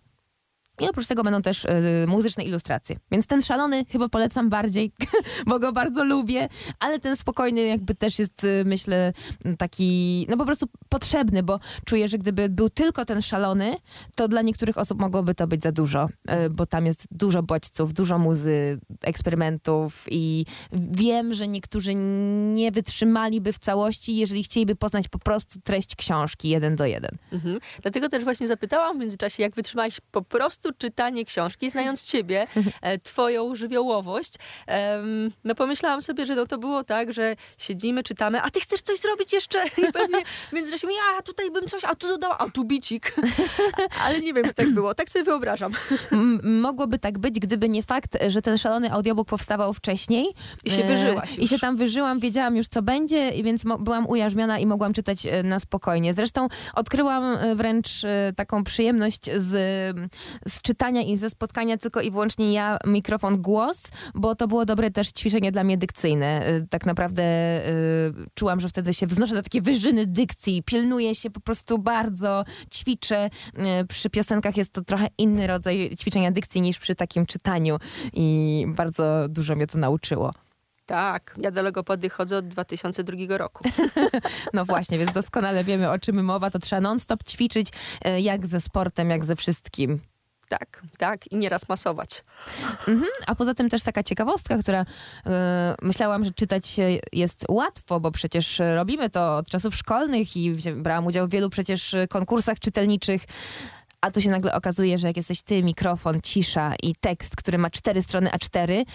I 0.81 0.89
oprócz 0.89 1.07
tego 1.07 1.23
będą 1.23 1.41
też 1.41 1.65
y, 1.65 1.69
muzyczne 2.07 2.43
ilustracje. 2.43 2.95
Więc 3.11 3.27
ten 3.27 3.41
szalony 3.41 3.85
chyba 3.91 4.09
polecam 4.09 4.49
bardziej, 4.49 4.91
bo 5.47 5.59
go 5.59 5.71
bardzo 5.71 6.03
lubię, 6.03 6.49
ale 6.79 6.99
ten 6.99 7.15
spokojny 7.17 7.61
jakby 7.61 7.95
też 7.95 8.19
jest, 8.19 8.43
y, 8.43 8.63
myślę, 8.65 9.13
taki, 9.57 10.25
no 10.29 10.37
po 10.37 10.45
prostu 10.45 10.65
potrzebny, 10.89 11.43
bo 11.43 11.59
czuję, 11.85 12.07
że 12.07 12.17
gdyby 12.17 12.49
był 12.49 12.69
tylko 12.69 13.05
ten 13.05 13.21
szalony, 13.21 13.75
to 14.15 14.27
dla 14.27 14.41
niektórych 14.41 14.77
osób 14.77 14.99
mogłoby 14.99 15.35
to 15.35 15.47
być 15.47 15.63
za 15.63 15.71
dużo, 15.71 16.05
y, 16.45 16.49
bo 16.49 16.65
tam 16.65 16.85
jest 16.85 17.07
dużo 17.11 17.43
bodźców, 17.43 17.93
dużo 17.93 18.19
muzy, 18.19 18.79
eksperymentów 19.03 20.05
i 20.11 20.45
wiem, 20.71 21.33
że 21.33 21.47
niektórzy 21.47 21.95
nie 22.53 22.71
wytrzymaliby 22.71 23.53
w 23.53 23.59
całości, 23.59 24.15
jeżeli 24.17 24.43
chcieliby 24.43 24.75
poznać 24.75 25.07
po 25.07 25.19
prostu 25.19 25.61
treść 25.61 25.95
książki 25.95 26.49
jeden 26.49 26.75
do 26.75 26.85
jeden. 26.85 27.11
Mhm. 27.31 27.59
Dlatego 27.81 28.09
też 28.09 28.23
właśnie 28.23 28.47
zapytałam 28.47 28.97
w 28.97 28.99
międzyczasie, 28.99 29.43
jak 29.43 29.55
wytrzymałeś 29.55 30.01
po 30.11 30.21
prostu 30.21 30.64
czytanie 30.73 31.25
książki, 31.25 31.69
znając 31.69 32.05
ciebie, 32.05 32.47
e, 32.81 32.97
twoją 32.97 33.55
żywiołowość. 33.55 34.33
No 35.43 35.55
pomyślałam 35.55 36.01
sobie, 36.01 36.25
że 36.25 36.35
no 36.35 36.45
to 36.45 36.57
było 36.57 36.83
tak, 36.83 37.13
że 37.13 37.35
siedzimy, 37.57 38.03
czytamy, 38.03 38.41
a 38.41 38.49
ty 38.49 38.59
chcesz 38.59 38.81
coś 38.81 38.99
zrobić 38.99 39.33
jeszcze? 39.33 39.65
I 39.87 39.91
pewnie 39.93 40.17
w 40.49 40.53
międzyczasie 40.53 40.87
mówię, 40.87 40.99
ja 41.15 41.21
tutaj 41.21 41.51
bym 41.51 41.67
coś, 41.67 41.83
a 41.83 41.95
tu 41.95 42.07
dodała, 42.07 42.37
a 42.37 42.49
tu 42.49 42.63
bicik. 42.63 43.15
Ale 44.05 44.19
nie 44.19 44.33
wiem, 44.33 44.45
czy 44.47 44.53
tak 44.53 44.73
było. 44.73 44.93
Tak 44.93 45.09
sobie 45.09 45.25
wyobrażam. 45.25 45.71
Mogłoby 46.43 46.99
tak 46.99 47.19
być, 47.19 47.39
gdyby 47.39 47.69
nie 47.69 47.83
fakt, 47.83 48.17
że 48.27 48.41
ten 48.41 48.57
szalony 48.57 48.91
audiobook 48.91 49.27
powstawał 49.27 49.73
wcześniej. 49.73 50.27
I 50.65 50.71
się 50.71 50.83
E, 50.83 50.87
wyżyłaś 50.87 51.37
I 51.37 51.41
już. 51.41 51.49
się 51.49 51.59
tam 51.59 51.77
wyżyłam, 51.77 52.19
wiedziałam 52.19 52.55
już 52.55 52.67
co 52.67 52.81
będzie, 52.81 53.29
i 53.29 53.43
więc 53.43 53.63
byłam 53.79 54.07
ujarzmiona 54.07 54.59
i 54.59 54.65
mogłam 54.65 54.93
czytać 54.93 55.25
e, 55.25 55.43
na 55.43 55.59
spokojnie. 55.59 56.13
Zresztą 56.13 56.47
odkryłam 56.73 57.37
wręcz 57.55 57.89
taką 58.35 58.63
przyjemność 58.63 59.25
z, 59.37 59.47
z 60.45 60.54
czytania 60.61 61.01
i 61.01 61.17
ze 61.17 61.29
spotkania 61.29 61.77
tylko 61.77 62.01
i 62.01 62.11
wyłącznie 62.11 62.53
ja, 62.53 62.77
mikrofon, 62.85 63.41
głos, 63.41 63.83
bo 64.15 64.35
to 64.35 64.47
było 64.47 64.65
dobre 64.65 64.91
też 64.91 65.09
ćwiczenie 65.11 65.51
dla 65.51 65.63
mnie 65.63 65.77
dykcyjne. 65.77 66.45
E, 66.45 66.61
Tak 66.69 66.85
naprawdę 66.85 67.23
e, 67.23 67.61
czułam, 68.33 68.59
że 68.59 68.67
wtedy 68.69 68.93
się 68.93 69.07
wznoszę 69.07 69.35
na 69.35 69.41
takie 69.41 69.61
wyżyny 69.61 70.05
dykcji, 70.07 70.63
pilnuję 70.63 71.15
się 71.15 71.29
po 71.29 71.39
prostu 71.39 71.77
bardzo, 71.79 72.43
ćwiczę. 72.73 73.29
E, 73.57 73.85
Przy 73.85 74.09
piosenkach 74.09 74.57
jest 74.57 74.73
to 74.73 74.81
trochę 74.81 75.07
inny 75.17 75.47
rodzaj 75.47 75.95
ćwiczenia 75.99 76.31
dykcji 76.31 76.61
niż 76.61 76.79
przy 76.79 76.95
takim 76.95 77.25
czytaniu 77.25 77.77
i 78.13 78.65
bardzo 78.67 79.25
dużo 79.29 79.55
mnie 79.55 79.67
to 79.67 79.77
nauczyło. 79.77 80.31
Tak, 80.85 81.35
ja 81.37 81.51
do 81.51 81.61
logopody 81.61 82.09
chodzę 82.09 82.37
od 82.37 82.47
2002 82.47 83.37
roku. 83.37 83.63
No 84.53 84.65
właśnie, 84.65 84.97
więc 84.97 85.11
doskonale 85.11 85.63
wiemy 85.63 85.91
o 85.91 85.99
czym 85.99 86.23
mowa, 86.23 86.49
to 86.49 86.59
trzeba 86.59 86.81
non-stop 86.81 87.23
ćwiczyć, 87.23 87.69
jak 88.19 88.47
ze 88.47 88.61
sportem, 88.61 89.09
jak 89.09 89.25
ze 89.25 89.35
wszystkim. 89.35 89.99
Tak, 90.49 90.81
tak. 90.97 91.31
I 91.31 91.35
nieraz 91.35 91.69
masować. 91.69 92.23
Mhm. 92.87 93.11
A 93.27 93.35
poza 93.35 93.53
tym 93.53 93.69
też 93.69 93.83
taka 93.83 94.03
ciekawostka, 94.03 94.57
która 94.57 94.85
e, 95.25 95.75
myślałam, 95.81 96.25
że 96.25 96.31
czytać 96.31 96.75
jest 97.13 97.45
łatwo, 97.49 97.99
bo 97.99 98.11
przecież 98.11 98.61
robimy 98.75 99.09
to 99.09 99.37
od 99.37 99.49
czasów 99.49 99.75
szkolnych 99.75 100.37
i 100.37 100.55
brałam 100.75 101.05
udział 101.05 101.27
w 101.27 101.31
wielu 101.31 101.49
przecież 101.49 101.95
konkursach 102.09 102.59
czytelniczych. 102.59 103.21
A 104.05 104.11
tu 104.11 104.21
się 104.21 104.29
nagle 104.29 104.53
okazuje, 104.53 104.97
że 104.97 105.07
jak 105.07 105.17
jesteś 105.17 105.41
ty, 105.41 105.63
mikrofon, 105.63 106.19
cisza 106.23 106.73
i 106.83 106.95
tekst, 106.95 107.35
który 107.35 107.57
ma 107.57 107.69
cztery 107.69 108.03
strony 108.03 108.29
A4, 108.29 108.85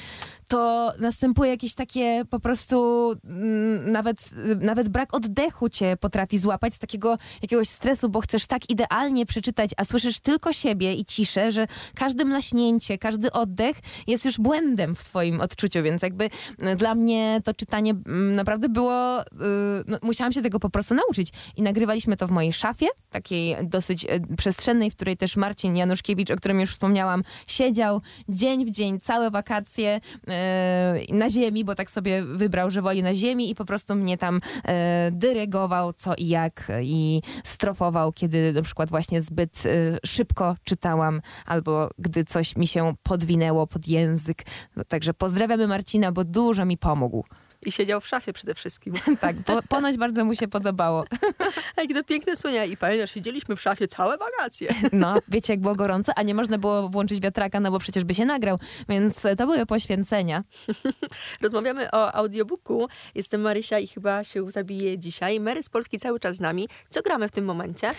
to 0.49 0.93
następuje 0.99 1.51
jakieś 1.51 1.75
takie 1.75 2.23
po 2.31 2.41
prostu 2.41 3.11
mm, 3.25 3.93
nawet, 3.93 4.31
nawet 4.61 4.89
brak 4.89 5.15
oddechu 5.15 5.69
cię 5.69 5.97
potrafi 6.01 6.39
złapać 6.39 6.75
z 6.75 6.79
takiego 6.79 7.17
jakiegoś 7.43 7.69
stresu, 7.69 8.09
bo 8.09 8.21
chcesz 8.21 8.47
tak 8.47 8.71
idealnie 8.71 9.27
przeczytać, 9.27 9.71
a 9.77 9.85
słyszysz 9.85 10.21
tylko 10.21 10.53
siebie 10.53 10.95
i 10.95 11.05
ciszę, 11.05 11.53
że 11.53 11.67
każde 11.95 12.25
mlaśnięcie, 12.25 12.99
każdy 12.99 13.33
oddech 13.33 13.77
jest 14.07 14.25
już 14.25 14.39
błędem 14.39 14.95
w 14.95 15.05
twoim 15.05 15.41
odczuciu, 15.41 15.83
więc 15.83 16.03
jakby 16.03 16.31
mm, 16.61 16.79
dla 16.79 16.95
mnie 16.95 17.41
to 17.45 17.55
czytanie 17.55 17.91
mm, 17.91 18.35
naprawdę 18.35 18.69
było, 18.69 19.21
y, 19.23 19.25
no, 19.87 19.99
musiałam 20.03 20.33
się 20.33 20.43
tego 20.43 20.61
po 20.61 20.71
prostu 20.71 20.95
nauczyć. 20.95 21.29
I 21.57 21.63
nagrywaliśmy 21.63 22.17
to 22.17 22.27
w 22.27 22.31
mojej 22.31 22.53
szafie, 22.53 22.87
takiej 23.11 23.57
dosyć 23.63 24.05
e, 24.05 24.37
przestrzennej, 24.37 24.91
w 24.91 24.97
której 25.01 25.17
też 25.17 25.37
Marcin 25.37 25.77
Januszkiewicz, 25.77 26.31
o 26.31 26.37
którym 26.37 26.61
już 26.61 26.71
wspomniałam, 26.71 27.23
siedział 27.47 28.01
dzień 28.29 28.67
w 28.67 28.71
dzień, 28.71 29.01
całe 29.01 29.31
wakacje 29.31 30.01
e, 30.29 31.01
na 31.13 31.31
ziemi, 31.31 31.65
bo 31.65 31.75
tak 31.75 31.91
sobie 31.91 32.23
wybrał, 32.23 32.71
że 32.71 32.83
woli 32.83 33.03
na 33.03 33.15
ziemi 33.15 33.51
i 33.51 33.55
po 33.55 33.65
prostu 33.65 33.95
mnie 33.95 34.19
tam 34.19 34.41
e, 34.65 35.11
dyrygował 35.13 35.93
co 35.93 36.15
i 36.15 36.29
jak 36.29 36.73
i 36.83 37.21
strofował, 37.45 38.13
kiedy 38.13 38.53
na 38.53 38.63
przykład 38.63 38.91
właśnie 38.91 39.23
zbyt 39.23 39.63
e, 39.67 39.99
szybko 40.07 40.57
czytałam 40.65 41.21
albo 41.47 41.91
gdy 41.99 42.25
coś 42.25 42.57
mi 42.57 42.67
się 42.67 42.95
podwinęło 43.03 43.67
pod 43.67 43.89
język. 43.89 44.43
Także 44.89 45.15
pozdrawiamy 45.15 45.67
Marcina, 45.67 46.13
bo 46.13 46.25
dużo 46.25 46.65
mi 46.65 46.79
pomógł. 46.79 47.25
I 47.67 47.73
siedział 47.73 48.01
w 48.01 48.09
szafie 48.09 48.33
przede 48.33 48.55
wszystkim. 48.55 48.95
Tak, 49.21 49.37
po, 49.37 49.63
ponoć 49.69 49.97
bardzo 49.97 50.25
mu 50.25 50.35
się 50.35 50.49
podobało. 50.49 51.05
A 51.77 51.81
jakie 51.81 51.95
to 51.95 52.05
piękne 52.05 52.37
wspomnienia. 52.37 52.65
I 52.65 52.77
pamiętasz, 52.77 53.11
siedzieliśmy 53.11 53.57
w 53.57 53.61
szafie 53.61 53.89
całe 53.89 54.17
wakacje. 54.19 54.75
No, 54.93 55.15
wiecie 55.29 55.53
jak 55.53 55.61
było 55.61 55.75
gorąco, 55.75 56.13
a 56.17 56.23
nie 56.23 56.35
można 56.35 56.59
było 56.59 56.89
włączyć 56.89 57.21
wiatraka, 57.21 57.61
no 57.61 57.71
bo 57.71 57.79
przecież 57.79 58.05
by 58.05 58.15
się 58.15 58.25
nagrał, 58.25 58.59
więc 58.89 59.25
e, 59.25 59.37
to 59.37 59.47
były 59.47 59.67
poświęcenia. 59.67 60.45
Rozmawiamy 61.43 61.91
o 61.91 62.15
audiobooku. 62.15 62.89
Jestem 63.15 63.41
Marysia 63.41 63.79
i 63.79 63.87
chyba 63.87 64.25
się 64.25 64.51
zabije 64.51 64.99
dzisiaj. 64.99 65.41
Mary 65.41 65.63
z 65.63 65.69
Polski 65.69 65.99
cały 65.99 66.21
czas 66.21 66.37
z 66.37 66.41
nami. 66.41 66.69
Co 66.89 67.03
gramy 67.03 67.29
w 67.29 67.33
tym 67.33 67.45
momencie? 67.45 67.91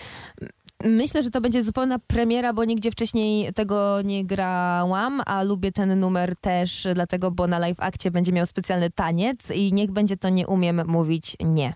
Myślę, 0.84 1.24
że 1.24 1.30
to 1.30 1.42
będzie 1.42 1.64
zupełna 1.64 2.00
premiera, 2.00 2.54
bo 2.54 2.64
nigdzie 2.64 2.92
wcześniej 2.92 3.54
tego 3.54 4.02
nie 4.02 4.26
grałam, 4.26 5.22
a 5.26 5.44
lubię 5.44 5.72
ten 5.72 6.00
numer 6.00 6.36
też, 6.36 6.88
dlatego, 6.94 7.32
bo 7.32 7.48
na 7.48 7.60
live 7.60 7.80
akcie 7.80 8.12
będzie 8.12 8.32
miał 8.32 8.46
specjalny 8.46 8.90
taniec 8.90 9.52
i 9.52 9.74
niech 9.74 9.92
będzie 9.92 10.18
to 10.18 10.30
nie 10.30 10.48
umiem 10.48 10.82
mówić 10.88 11.38
nie. 11.40 11.74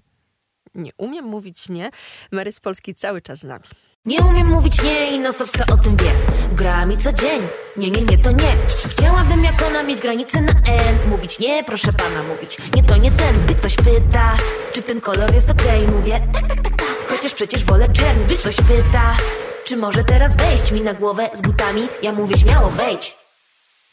Nie 0.76 0.92
umiem 0.98 1.26
mówić 1.26 1.70
nie. 1.70 1.90
Mary 2.32 2.52
z 2.52 2.60
Polski 2.60 2.96
cały 2.96 3.22
czas 3.22 3.40
z 3.40 3.44
nami. 3.44 3.64
Nie 4.06 4.20
umiem 4.22 4.48
mówić 4.48 4.84
nie 4.84 5.12
i 5.12 5.20
nosowska 5.20 5.66
o 5.74 5.78
tym 5.78 5.98
wie. 5.98 6.12
Gra 6.52 6.86
mi 6.86 6.98
co 6.98 7.14
dzień, 7.14 7.42
nie, 7.78 7.92
nie, 7.92 8.02
nie, 8.02 8.18
to 8.18 8.32
nie. 8.32 8.54
Chciałabym 8.90 9.44
jak 9.44 9.62
ona 9.70 9.84
mieć 9.84 10.02
granicę 10.02 10.42
na 10.42 10.52
N. 10.52 11.10
Mówić 11.10 11.40
nie, 11.40 11.64
proszę 11.64 11.94
pana, 11.94 12.24
mówić. 12.24 12.58
Nie, 12.76 12.84
to 12.84 12.98
nie 12.98 13.12
ten. 13.12 13.42
Gdy 13.42 13.56
ktoś 13.56 13.76
pyta, 13.76 14.38
czy 14.74 14.82
ten 14.82 15.02
kolor 15.02 15.34
jest 15.34 15.52
okej 15.52 15.88
Mówię 15.88 16.22
tak, 16.34 16.48
tak, 16.48 16.64
tak, 16.64 16.78
tak 16.78 16.95
Chociaż 17.16 17.34
przecież 17.34 17.66
wolę 17.66 17.90
czerń 17.90 18.20
Gdy 18.26 18.36
ktoś 18.36 18.56
pyta, 18.56 19.18
czy 19.66 19.78
może 19.78 20.04
teraz 20.04 20.38
wejść 20.38 20.72
mi 20.72 20.82
na 20.82 20.94
głowę 20.94 21.30
z 21.34 21.42
butami? 21.42 21.88
Ja 22.02 22.12
mówię 22.12 22.38
śmiało, 22.38 22.70
wejdź. 22.70 23.18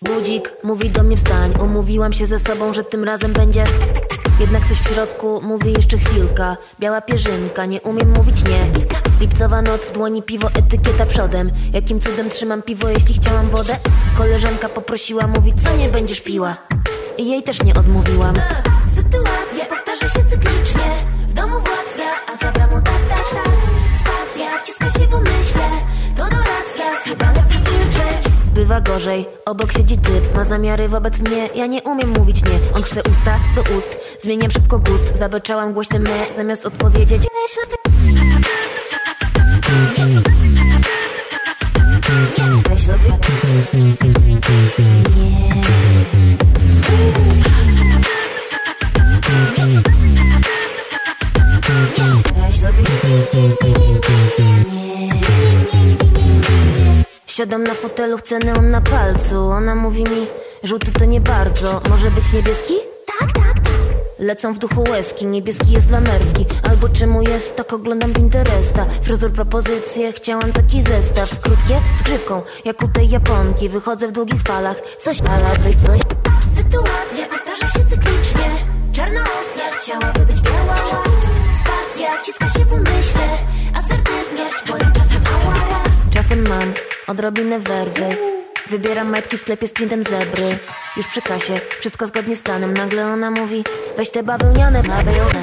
Budzik 0.03 0.53
mówi 0.63 0.91
do 0.91 1.03
mnie 1.03 1.17
wstań. 1.17 1.55
Umówiłam 1.63 2.13
się 2.13 2.27
ze 2.27 2.39
sobą, 2.39 2.73
że 2.73 2.85
tym 2.85 3.05
razem 3.05 3.33
będzie 3.33 3.65
Jednak 4.41 4.67
coś 4.67 4.77
w 4.77 4.89
środku 4.89 5.41
mówi 5.43 5.73
jeszcze 5.73 5.99
chwilka. 5.99 6.57
Biała 6.81 7.01
pierzynka, 7.01 7.67
nie 7.67 7.81
umiem 7.81 8.13
mówić 8.13 8.45
nie. 8.45 8.81
Lipcowa 9.21 9.63
noc 9.63 9.85
w 9.85 9.93
dłoni, 9.93 10.23
piwo, 10.23 10.49
etykieta 10.55 11.07
przodem. 11.07 11.51
Jakim 11.73 12.01
cudem 12.01 12.29
trzymam 12.31 12.63
piwo, 12.63 12.89
jeśli 12.89 13.15
chciałam 13.15 13.51
wodę? 13.51 13.79
Koleżanka 14.17 14.69
poprosiła, 14.69 15.27
mówi 15.27 15.53
co 15.55 15.77
nie 15.77 15.89
będziesz 15.89 16.21
piła? 16.21 16.57
I 17.19 17.31
jej 17.31 17.43
też 17.43 17.63
nie 17.63 17.75
odmówiłam. 17.75 18.35
Sytuacja 18.89 19.32
się 24.93 25.07
w 25.07 25.15
umyśle 25.15 25.69
To 26.17 26.23
doradca, 26.23 27.01
chyba 27.05 27.27
lepiej 27.27 27.59
milczeć. 27.59 28.33
Bywa 28.55 28.81
gorzej, 28.81 29.27
obok 29.47 29.73
siedzi 29.73 29.99
typ. 29.99 30.35
Ma 30.35 30.45
zamiary 30.45 30.89
wobec 30.89 31.19
mnie, 31.19 31.49
ja 31.55 31.67
nie 31.67 31.83
umiem 31.83 32.09
mówić 32.19 32.43
nie. 32.45 32.77
On 32.77 32.83
chce 32.83 33.03
usta 33.11 33.39
do 33.57 33.63
ust, 33.79 33.99
zmieniam 34.19 34.51
szybko 34.51 34.79
gust. 34.79 35.17
Zabeczałam 35.17 35.73
głośne 35.73 35.99
me, 35.99 36.33
zamiast 36.33 36.67
odpowiedzieć. 36.67 37.23
Weź 37.23 37.59
odwrót. 37.65 37.83
Siadam 57.43 57.65
na 57.65 57.75
fotelu, 57.75 58.19
chcę 58.19 58.39
neon 58.39 58.71
na 58.71 58.81
palcu. 58.81 59.37
Ona 59.37 59.75
mówi 59.75 60.03
mi, 60.03 60.27
żółty 60.63 60.93
to 60.93 61.05
nie 61.05 61.21
bardzo. 61.21 61.81
Może 61.91 62.11
być 62.11 62.33
niebieski? 62.33 62.75
Tak, 63.19 63.33
tak, 63.33 63.61
tak. 63.61 63.73
Lecą 64.19 64.55
w 64.55 64.59
duchu 64.59 64.85
łezki, 64.91 65.27
niebieski 65.27 65.73
jest 65.73 65.87
dla 65.87 66.01
męski 66.01 66.47
Albo 66.71 66.89
czemu 66.89 67.23
jest, 67.23 67.57
tak 67.57 67.73
oglądam 67.73 68.13
Pinteresta. 68.13 68.87
Fryzur 69.03 69.33
propozycje, 69.33 70.13
chciałam 70.13 70.53
taki 70.53 70.83
zestaw. 70.83 71.41
Krótkie, 71.41 71.81
z 71.99 72.03
grzywką, 72.03 72.43
jak 72.65 72.83
u 72.83 72.89
tej 72.89 73.09
Japonki. 73.09 73.69
Wychodzę 73.69 74.09
w 74.09 74.13
długich 74.13 74.43
falach, 74.43 74.81
coś 74.99 75.21
ala 75.21 75.55
być 75.65 75.79
coś 75.87 76.01
Sytuacja 76.55 77.27
powtarza 77.31 77.69
się 77.69 77.85
cyklicznie. 77.85 78.51
Czarna 78.93 79.21
owca 79.21 79.63
chciałaby 79.81 80.21
być 80.21 80.41
biała. 80.41 80.75
Spacja 81.61 82.23
wciska 82.23 82.49
się 82.49 82.65
w 82.65 82.73
umyśle. 82.73 83.29
Asertywność 83.75 84.69
boli 84.69 84.93
czasem 84.95 85.23
ała 85.35 85.83
Czasem 86.11 86.49
mam 86.49 86.92
odrobinę 87.07 87.59
werwy. 87.59 88.17
Wybieram 88.71 89.11
majtki 89.11 89.37
w 89.37 89.41
sklepie 89.41 89.69
z 89.69 89.73
printem 89.73 90.03
zebry. 90.03 90.59
Już 90.97 91.07
przy 91.07 91.23
kasie, 91.23 91.61
wszystko 91.81 92.07
zgodnie 92.07 92.37
z 92.37 92.43
planem. 92.43 92.75
Nagle 92.75 93.07
ona 93.07 93.31
mówi, 93.31 93.65
weź 93.97 94.11
te 94.11 94.23
bawełniane 94.23 94.83
bawełnę. 94.83 95.43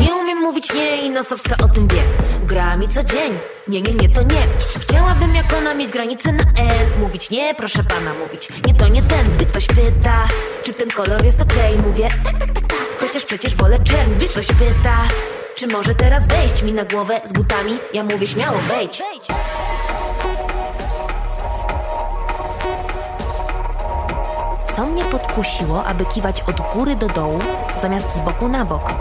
Nie 0.00 0.14
umiem 0.14 0.38
mówić 0.38 0.74
nie 0.74 1.02
i 1.06 1.10
nosowska 1.10 1.56
o 1.64 1.68
tym 1.68 1.88
wie 1.88 2.15
Gra 2.76 2.86
mi 2.86 2.92
co 2.92 3.04
dzień, 3.04 3.38
nie, 3.68 3.82
nie, 3.82 3.92
nie, 3.92 4.08
to 4.08 4.22
nie. 4.22 4.46
Chciałabym 4.80 5.34
jak 5.34 5.52
ona 5.58 5.74
mieć 5.74 5.90
granicę 5.90 6.32
na 6.32 6.42
N. 6.42 7.00
Mówić 7.00 7.30
nie, 7.30 7.54
proszę 7.54 7.84
pana, 7.84 8.14
mówić 8.14 8.48
nie, 8.66 8.74
to 8.74 8.88
nie 8.88 9.02
ten. 9.02 9.32
Gdy 9.32 9.46
ktoś 9.46 9.66
pyta, 9.66 10.28
czy 10.62 10.72
ten 10.72 10.90
kolor 10.90 11.24
jest 11.24 11.42
okej 11.42 11.78
Mówię 11.78 12.08
tak, 12.24 12.38
tak, 12.38 12.52
tak, 12.52 12.66
tak. 12.68 12.78
Chociaż 13.00 13.24
przecież 13.24 13.56
wolę 13.56 13.78
czerń. 13.84 14.14
Gdy 14.16 14.26
ktoś 14.26 14.46
pyta, 14.46 14.96
czy 15.54 15.66
może 15.66 15.94
teraz 15.94 16.26
wejść 16.26 16.62
mi 16.62 16.72
na 16.72 16.84
głowę 16.84 17.20
z 17.24 17.32
butami 17.32 17.78
Ja 17.94 18.04
mówię 18.04 18.26
śmiało, 18.26 18.58
wejdź. 18.68 19.02
Co 24.74 24.86
mnie 24.86 25.04
podkusiło, 25.04 25.84
aby 25.84 26.04
kiwać 26.04 26.40
od 26.40 26.60
góry 26.74 26.96
do 26.96 27.06
dołu 27.06 27.40
Zamiast 27.80 28.16
z 28.16 28.20
boku 28.20 28.48
na 28.48 28.64
bok? 28.64 28.92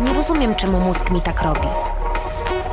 Nie 0.00 0.14
rozumiem, 0.14 0.54
czemu 0.54 0.80
mózg 0.80 1.10
mi 1.10 1.20
tak 1.20 1.42
robi. 1.42 1.68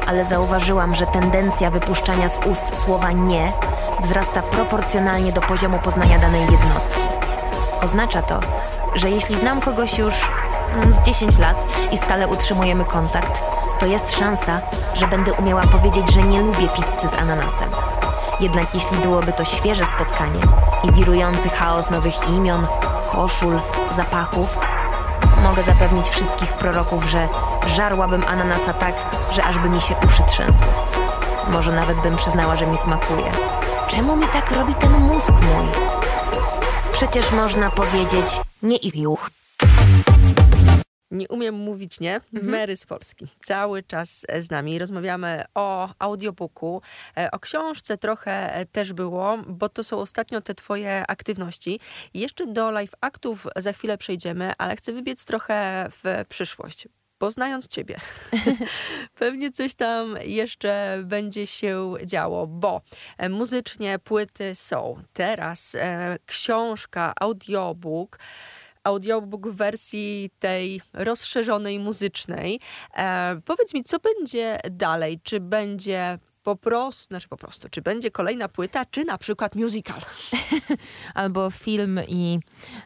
Ale 0.09 0.25
zauważyłam, 0.25 0.95
że 0.95 1.05
tendencja 1.05 1.71
wypuszczania 1.71 2.29
z 2.29 2.45
ust 2.45 2.77
słowa 2.77 3.11
nie 3.11 3.53
wzrasta 4.01 4.41
proporcjonalnie 4.41 5.31
do 5.31 5.41
poziomu 5.41 5.79
poznania 5.79 6.19
danej 6.19 6.41
jednostki. 6.41 7.01
Oznacza 7.83 8.21
to, 8.21 8.39
że 8.95 9.09
jeśli 9.09 9.37
znam 9.37 9.61
kogoś 9.61 9.97
już 9.97 10.15
mm, 10.75 10.93
z 10.93 10.99
10 10.99 11.37
lat 11.37 11.65
i 11.91 11.97
stale 11.97 12.27
utrzymujemy 12.27 12.85
kontakt, 12.85 13.41
to 13.79 13.85
jest 13.85 14.17
szansa, 14.17 14.61
że 14.93 15.07
będę 15.07 15.33
umiała 15.33 15.61
powiedzieć, 15.61 16.13
że 16.13 16.23
nie 16.23 16.41
lubię 16.41 16.67
pizzy 16.67 17.15
z 17.15 17.19
ananasem. 17.19 17.69
Jednak 18.39 18.75
jeśli 18.75 18.97
byłoby 18.97 19.33
to 19.33 19.45
świeże 19.45 19.85
spotkanie 19.85 20.41
i 20.83 20.91
wirujący 20.91 21.49
chaos 21.49 21.89
nowych 21.89 22.29
imion, 22.29 22.67
koszul, 23.11 23.59
zapachów, 23.91 24.57
Mogę 25.43 25.63
zapewnić 25.63 26.09
wszystkich 26.09 26.53
proroków, 26.53 27.05
że 27.05 27.27
żarłabym 27.67 28.23
ananasa 28.27 28.73
tak, 28.73 28.95
że 29.31 29.43
aż 29.43 29.59
by 29.59 29.69
mi 29.69 29.81
się 29.81 29.95
uszy 30.07 30.23
trzęsły. 30.27 30.67
Może 31.47 31.71
nawet 31.71 32.01
bym 32.01 32.15
przyznała, 32.15 32.55
że 32.55 32.67
mi 32.67 32.77
smakuje. 32.77 33.31
Czemu 33.87 34.15
mi 34.15 34.27
tak 34.27 34.51
robi 34.51 34.75
ten 34.75 34.91
mózg 34.91 35.31
mój? 35.31 35.67
Przecież 36.91 37.31
można 37.31 37.69
powiedzieć 37.69 38.41
nie 38.61 38.77
i 38.77 39.01
juch. 39.01 39.29
Nie 41.11 41.27
umiem 41.27 41.55
mówić 41.55 41.99
nie. 41.99 42.21
Mary 42.31 42.77
z 42.77 42.85
Polski. 42.85 43.27
Cały 43.43 43.83
czas 43.83 44.25
e, 44.27 44.41
z 44.41 44.51
nami. 44.51 44.79
Rozmawiamy 44.79 45.43
o 45.55 45.89
audiobooku, 45.99 46.81
e, 47.17 47.31
o 47.31 47.39
książce 47.39 47.97
trochę 47.97 48.55
e, 48.55 48.65
też 48.65 48.93
było, 48.93 49.37
bo 49.47 49.69
to 49.69 49.83
są 49.83 49.97
ostatnio 49.97 50.41
te 50.41 50.55
twoje 50.55 51.03
aktywności. 51.07 51.79
Jeszcze 52.13 52.47
do 52.47 52.71
live 52.71 52.93
aktów 53.01 53.47
za 53.55 53.73
chwilę 53.73 53.97
przejdziemy, 53.97 54.53
ale 54.57 54.75
chcę 54.75 54.93
wybiec 54.93 55.25
trochę 55.25 55.87
w 55.89 56.25
przyszłość. 56.29 56.87
Bo 57.19 57.32
znając 57.32 57.67
ciebie, 57.67 57.99
pewnie 59.19 59.51
coś 59.51 59.75
tam 59.75 60.15
jeszcze 60.21 61.03
będzie 61.05 61.47
się 61.47 61.93
działo, 62.05 62.47
bo 62.47 62.82
e, 63.17 63.29
muzycznie 63.29 63.99
płyty 63.99 64.55
są. 64.55 65.03
Teraz 65.13 65.75
e, 65.75 66.17
książka, 66.25 67.13
audiobook 67.19 68.19
audiobook 68.84 69.47
w 69.47 69.55
wersji 69.55 70.29
tej 70.39 70.82
rozszerzonej 70.93 71.79
muzycznej. 71.79 72.60
E, 72.97 73.41
powiedz 73.45 73.73
mi, 73.73 73.84
co 73.84 73.97
będzie 73.99 74.58
dalej? 74.71 75.19
Czy 75.23 75.39
będzie 75.39 76.17
po 76.49 76.55
prostu, 76.55 77.07
znaczy 77.07 77.27
po 77.27 77.38
prostu, 77.38 77.69
czy 77.69 77.81
będzie 77.81 78.12
kolejna 78.12 78.49
płyta, 78.49 78.85
czy 78.85 79.05
na 79.05 79.17
przykład 79.17 79.55
musical? 79.55 80.01
Albo 81.13 81.49
film 81.49 81.99
i, 82.07 82.39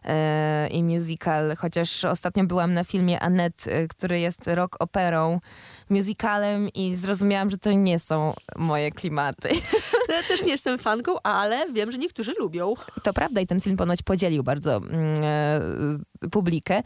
e, 0.06 0.68
i 0.68 0.84
musical, 0.84 1.56
chociaż 1.56 2.06
ostatnio 2.06 2.44
byłam 2.44 2.74
na 2.74 2.84
filmie 2.84 3.20
Annette, 3.20 3.72
e, 3.72 3.88
który 3.88 4.20
jest 4.20 4.48
rock 4.48 4.76
operą, 4.80 5.40
musicalem 5.90 6.70
i 6.74 6.96
zrozumiałam, 6.96 7.50
że 7.50 7.58
to 7.58 7.72
nie 7.72 8.00
są 8.00 8.34
moje 8.58 8.92
klimaty. 8.92 9.50
Ja 10.10 10.24
też 10.24 10.44
nie 10.44 10.52
jestem 10.58 10.78
fanką, 10.78 11.16
ale 11.24 11.72
wiem, 11.72 11.92
że 11.92 11.98
niektórzy 11.98 12.34
lubią. 12.40 12.74
To 13.04 13.14
prawda 13.14 13.42
i 13.42 13.48
ten 13.48 13.62
film 13.62 13.78
ponoć 13.78 14.02
podzielił 14.02 14.44
bardzo 14.44 14.78
mm, 14.78 15.24
e, 15.24 16.30
publikę. 16.30 16.84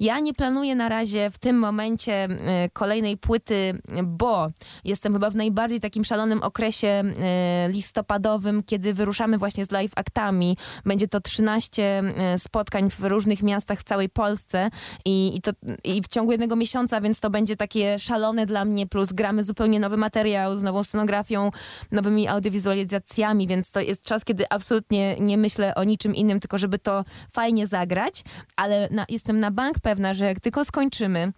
Ja 0.00 0.20
nie 0.20 0.34
planuję 0.34 0.74
na 0.74 0.88
razie 0.88 1.30
w 1.30 1.38
tym 1.38 1.58
momencie 1.58 2.12
e, 2.12 2.28
kolejnej 2.72 3.16
płyty, 3.16 3.78
bo 4.04 4.48
jestem 4.84 5.12
chyba 5.12 5.30
w 5.30 5.36
najbardziej 5.36 5.80
takim 5.80 6.04
szalonym 6.04 6.42
okresie 6.42 6.88
e, 6.88 7.68
listopadowym, 7.68 8.62
kiedy 8.62 8.94
wyruszamy 8.94 9.38
właśnie 9.38 9.64
z 9.64 9.70
live 9.70 9.92
aktami. 9.96 10.56
Będzie 10.84 11.08
to 11.08 11.20
13 11.20 11.82
e, 11.82 12.38
spotkań 12.38 12.90
w 12.90 13.00
różnych 13.00 13.42
miastach 13.42 13.80
w 13.80 13.84
całej 13.84 14.08
Polsce 14.08 14.70
i, 15.04 15.36
i, 15.36 15.40
to, 15.40 15.50
i 15.84 16.02
w 16.02 16.06
ciągu 16.06 16.32
jednego 16.32 16.56
miesiąca, 16.56 17.00
więc 17.00 17.20
to 17.20 17.30
będzie 17.30 17.56
takie 17.56 17.98
szalone 17.98 18.46
dla 18.50 18.64
mnie, 18.64 18.86
plus 18.86 19.12
gramy 19.12 19.44
zupełnie 19.44 19.80
nowy 19.80 19.96
materiał 19.96 20.56
z 20.56 20.62
nową 20.62 20.84
scenografią, 20.84 21.50
nowymi 21.90 22.28
audiowizualizacjami, 22.28 23.46
więc 23.46 23.72
to 23.72 23.80
jest 23.80 24.04
czas, 24.04 24.24
kiedy 24.24 24.44
absolutnie 24.50 25.16
nie 25.20 25.38
myślę 25.38 25.74
o 25.74 25.84
niczym 25.84 26.14
innym, 26.14 26.40
tylko 26.40 26.58
żeby 26.58 26.78
to 26.78 27.04
fajnie 27.32 27.66
zagrać, 27.66 28.22
ale 28.56 28.88
na, 28.90 29.04
jestem 29.08 29.40
na 29.40 29.50
bank 29.50 29.78
pewna, 29.82 30.14
że 30.14 30.24
jak 30.24 30.40
tylko 30.40 30.64
skończymy 30.64 31.32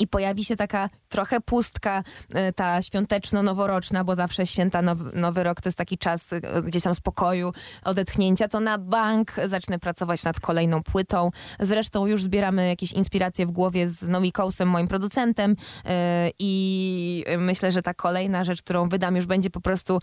i 0.00 0.06
pojawi 0.08 0.44
się 0.44 0.56
taka 0.56 0.90
trochę 1.08 1.40
pustka, 1.40 2.02
e, 2.34 2.52
ta 2.52 2.82
świąteczno-noworoczna, 2.82 4.04
bo 4.04 4.14
zawsze 4.14 4.46
święta, 4.46 4.82
nowy, 4.82 5.10
nowy 5.14 5.44
rok 5.44 5.60
to 5.60 5.68
jest 5.68 5.78
taki 5.78 5.98
czas 5.98 6.32
e, 6.32 6.40
gdzieś 6.62 6.82
tam 6.82 6.94
spokoju, 6.94 7.52
odetchnięcia, 7.84 8.48
to 8.48 8.60
na 8.60 8.78
bank 8.78 9.32
zacznę 9.46 9.78
pracować 9.78 10.24
nad 10.24 10.40
kolejną 10.40 10.82
płytą. 10.82 11.30
Zresztą 11.60 12.06
już 12.06 12.22
zbieramy 12.22 12.68
jakieś 12.68 12.92
inspiracje 12.92 13.46
w 13.46 13.50
głowie 13.50 13.88
z 13.88 14.08
Nomi 14.08 14.32
Kołsem, 14.32 14.68
moim 14.68 14.88
producentem 14.88 15.56
e, 15.84 16.30
i 16.38 17.24
myślę, 17.38 17.72
że 17.72 17.82
ta 17.82 17.94
kolejna 17.94 18.44
rzecz, 18.44 18.62
którą 18.62 18.88
wydam 18.88 19.16
już 19.16 19.26
będzie 19.26 19.50
po 19.50 19.60
prostu 19.60 20.00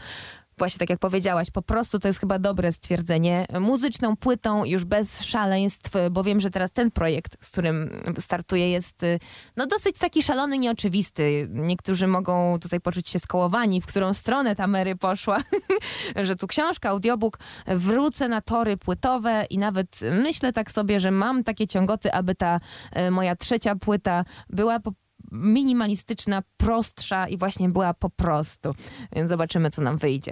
właśnie 0.58 0.80
tak 0.80 0.90
jak 0.90 1.00
powiedziałaś, 1.00 1.50
po 1.52 1.62
prostu 1.62 2.00
to 2.00 2.08
jest 2.08 2.20
chyba 2.20 2.40
dobre 2.40 2.72
stwierdzenie. 2.72 3.46
Muzyczną 3.60 4.16
płytą 4.16 4.66
już 4.66 4.86
bez 4.86 5.22
szaleństw, 5.24 5.92
bo 6.12 6.24
wiem, 6.24 6.40
że 6.40 6.50
teraz 6.50 6.72
ten 6.72 6.92
projekt, 6.92 7.38
z 7.46 7.52
którym 7.52 7.90
startuję 8.20 8.72
jest 8.72 9.04
y, 9.04 9.20
no 9.58 9.68
dosyć 9.68 9.98
taki 9.98 10.24
szalony, 10.24 10.58
nieoczywisty. 10.58 11.48
Niektórzy 11.52 12.08
mogą 12.08 12.60
tutaj 12.60 12.80
poczuć 12.80 13.10
się 13.10 13.20
skołowani, 13.20 13.82
w 13.82 13.86
którą 13.86 14.14
stronę 14.14 14.56
ta 14.56 14.68
Mary 14.68 14.96
poszła, 14.96 15.38
że 16.24 16.36
tu 16.36 16.48
książka, 16.48 16.90
audiobook, 16.90 17.40
wrócę 17.68 18.28
na 18.28 18.42
tory 18.42 18.78
płytowe 18.78 19.46
i 19.50 19.58
nawet 19.58 20.00
myślę 20.24 20.54
tak 20.54 20.72
sobie, 20.72 21.00
że 21.00 21.12
mam 21.12 21.44
takie 21.44 21.68
ciągoty, 21.68 22.14
aby 22.14 22.36
ta 22.36 22.60
y, 23.08 23.12
moja 23.12 23.36
trzecia 23.36 23.76
płyta 23.76 24.26
była 24.50 24.80
po 24.80 24.92
minimalistyczna, 25.32 26.44
prostsza 26.58 27.28
i 27.28 27.38
właśnie 27.38 27.70
była 27.70 27.94
po 27.94 28.10
prostu. 28.10 28.76
Więc 29.16 29.30
zobaczymy, 29.30 29.72
co 29.72 29.82
nam 29.82 29.98
wyjdzie. 29.98 30.32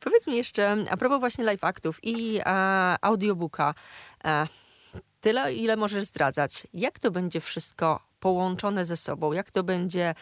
Powiedz 0.00 0.26
mi 0.26 0.36
jeszcze, 0.36 0.76
a 0.90 0.96
propos 0.96 1.20
właśnie 1.20 1.44
live 1.44 1.64
aktów 1.64 1.98
i 2.02 2.40
a, 2.44 2.98
audiobooka, 3.00 3.74
a, 4.24 4.46
tyle 5.20 5.54
ile 5.54 5.76
możesz 5.76 6.04
zdradzać, 6.04 6.66
jak 6.74 6.98
to 6.98 7.10
będzie 7.10 7.40
wszystko 7.40 8.00
połączone 8.20 8.84
ze 8.84 8.96
sobą, 8.96 9.32
jak 9.32 9.50
to 9.50 9.62
będzie 9.62 10.14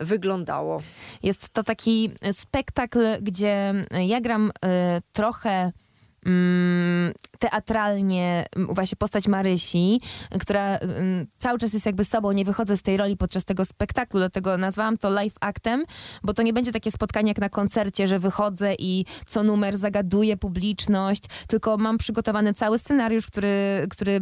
wyglądało? 0.00 0.82
Jest 1.22 1.48
to 1.48 1.62
taki 1.62 2.10
spektakl, 2.32 2.98
gdzie 3.22 3.74
ja 4.06 4.20
gram 4.20 4.50
y, 4.50 4.50
trochę 5.12 5.72
teatralnie 7.38 8.44
właśnie 8.68 8.96
postać 8.96 9.28
Marysi, 9.28 10.00
która 10.40 10.78
cały 11.38 11.58
czas 11.58 11.72
jest 11.72 11.86
jakby 11.86 12.04
sobą, 12.04 12.32
nie 12.32 12.44
wychodzę 12.44 12.76
z 12.76 12.82
tej 12.82 12.96
roli 12.96 13.16
podczas 13.16 13.44
tego 13.44 13.64
spektaklu, 13.64 14.20
dlatego 14.20 14.58
nazwałam 14.58 14.98
to 14.98 15.10
live 15.10 15.34
actem, 15.40 15.84
bo 16.22 16.34
to 16.34 16.42
nie 16.42 16.52
będzie 16.52 16.72
takie 16.72 16.90
spotkanie 16.90 17.28
jak 17.28 17.38
na 17.38 17.48
koncercie, 17.48 18.08
że 18.08 18.18
wychodzę 18.18 18.74
i 18.78 19.04
co 19.26 19.42
numer 19.42 19.78
zagaduję 19.78 20.36
publiczność, 20.36 21.22
tylko 21.48 21.76
mam 21.76 21.98
przygotowany 21.98 22.54
cały 22.54 22.78
scenariusz, 22.78 23.26
który, 23.26 23.86
który, 23.90 24.20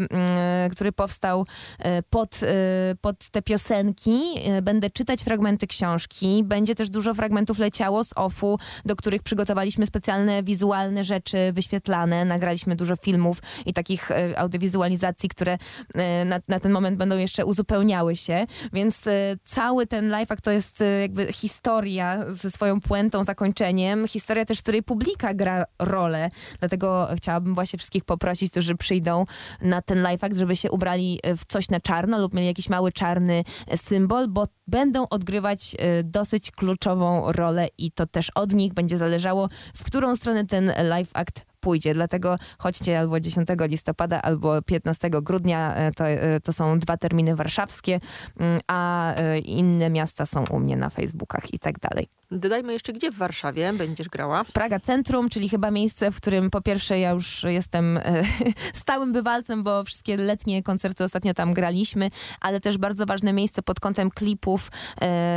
który 0.72 0.92
powstał 0.92 1.46
e, 1.78 2.02
pod, 2.02 2.40
e, 2.42 2.94
pod 3.00 3.28
te 3.28 3.42
piosenki. 3.42 4.20
E, 4.44 4.62
będę 4.62 4.90
czytać 4.90 5.22
fragmenty 5.22 5.66
książki, 5.66 6.44
będzie 6.44 6.74
też 6.74 6.90
dużo 6.90 7.14
fragmentów 7.14 7.58
leciało 7.58 8.04
z 8.04 8.12
OFU, 8.16 8.58
do 8.84 8.96
których 8.96 9.22
przygotowaliśmy 9.22 9.86
specjalne 9.86 10.42
wizualne 10.42 11.04
rzeczy 11.04 11.52
wyświetlane, 11.52 11.91
nagraliśmy 12.24 12.76
dużo 12.76 12.96
filmów 12.96 13.38
i 13.66 13.72
takich 13.72 14.10
e, 14.10 14.38
audiowizualizacji, 14.38 15.28
które 15.28 15.58
e, 15.94 16.24
na, 16.24 16.40
na 16.48 16.60
ten 16.60 16.72
moment 16.72 16.98
będą 16.98 17.18
jeszcze 17.18 17.44
uzupełniały 17.44 18.16
się, 18.16 18.46
więc 18.72 19.06
e, 19.06 19.36
cały 19.44 19.86
ten 19.86 20.08
live 20.08 20.32
act 20.32 20.44
to 20.44 20.50
jest 20.50 20.84
jakby 21.00 21.32
historia 21.32 22.24
ze 22.28 22.50
swoją 22.50 22.80
puentą, 22.80 23.24
zakończeniem, 23.24 24.08
historia 24.08 24.44
też, 24.44 24.58
w 24.58 24.62
której 24.62 24.82
publika 24.82 25.34
gra 25.34 25.64
rolę, 25.78 26.30
dlatego 26.60 27.08
chciałabym 27.16 27.54
właśnie 27.54 27.78
wszystkich 27.78 28.04
poprosić, 28.04 28.50
którzy 28.50 28.74
przyjdą 28.74 29.24
na 29.60 29.82
ten 29.82 30.02
live 30.02 30.24
act, 30.24 30.36
żeby 30.36 30.56
się 30.56 30.70
ubrali 30.70 31.20
w 31.36 31.44
coś 31.44 31.68
na 31.68 31.80
czarno 31.80 32.18
lub 32.18 32.34
mieli 32.34 32.46
jakiś 32.46 32.68
mały 32.68 32.92
czarny 32.92 33.44
symbol, 33.76 34.28
bo 34.28 34.46
będą 34.66 35.08
odgrywać 35.08 35.76
dosyć 36.04 36.50
kluczową 36.50 37.32
rolę 37.32 37.68
i 37.78 37.92
to 37.92 38.06
też 38.06 38.30
od 38.34 38.52
nich 38.52 38.74
będzie 38.74 38.96
zależało, 38.96 39.48
w 39.76 39.84
którą 39.84 40.16
stronę 40.16 40.46
ten 40.46 40.72
live 40.82 41.10
act 41.14 41.51
pójdzie. 41.62 41.94
Dlatego 41.94 42.36
chodźcie 42.58 42.98
albo 42.98 43.20
10 43.20 43.48
listopada, 43.68 44.22
albo 44.22 44.62
15 44.62 45.10
grudnia. 45.10 45.74
E, 45.74 45.92
to, 45.92 46.08
e, 46.08 46.40
to 46.40 46.52
są 46.52 46.78
dwa 46.78 46.96
terminy 46.96 47.36
warszawskie, 47.36 48.00
mm, 48.40 48.60
a 48.66 49.14
e, 49.14 49.38
inne 49.38 49.90
miasta 49.90 50.26
są 50.26 50.44
u 50.50 50.58
mnie 50.58 50.76
na 50.76 50.90
Facebookach 50.90 51.54
i 51.54 51.58
tak 51.58 51.78
dalej. 51.78 52.08
Dodajmy 52.30 52.72
jeszcze, 52.72 52.92
gdzie 52.92 53.10
w 53.10 53.14
Warszawie 53.14 53.72
będziesz 53.72 54.08
grała? 54.08 54.44
Praga 54.44 54.80
Centrum, 54.80 55.28
czyli 55.28 55.48
chyba 55.48 55.70
miejsce, 55.70 56.10
w 56.10 56.16
którym 56.16 56.50
po 56.50 56.60
pierwsze 56.60 56.98
ja 56.98 57.10
już 57.10 57.44
jestem 57.44 58.00
stałym 58.84 59.12
bywalcem, 59.12 59.62
bo 59.62 59.84
wszystkie 59.84 60.16
letnie 60.16 60.62
koncerty 60.62 61.04
ostatnio 61.04 61.34
tam 61.34 61.52
graliśmy, 61.52 62.10
ale 62.40 62.60
też 62.60 62.78
bardzo 62.78 63.06
ważne 63.06 63.32
miejsce 63.32 63.62
pod 63.62 63.80
kątem 63.80 64.10
klipów 64.10 64.70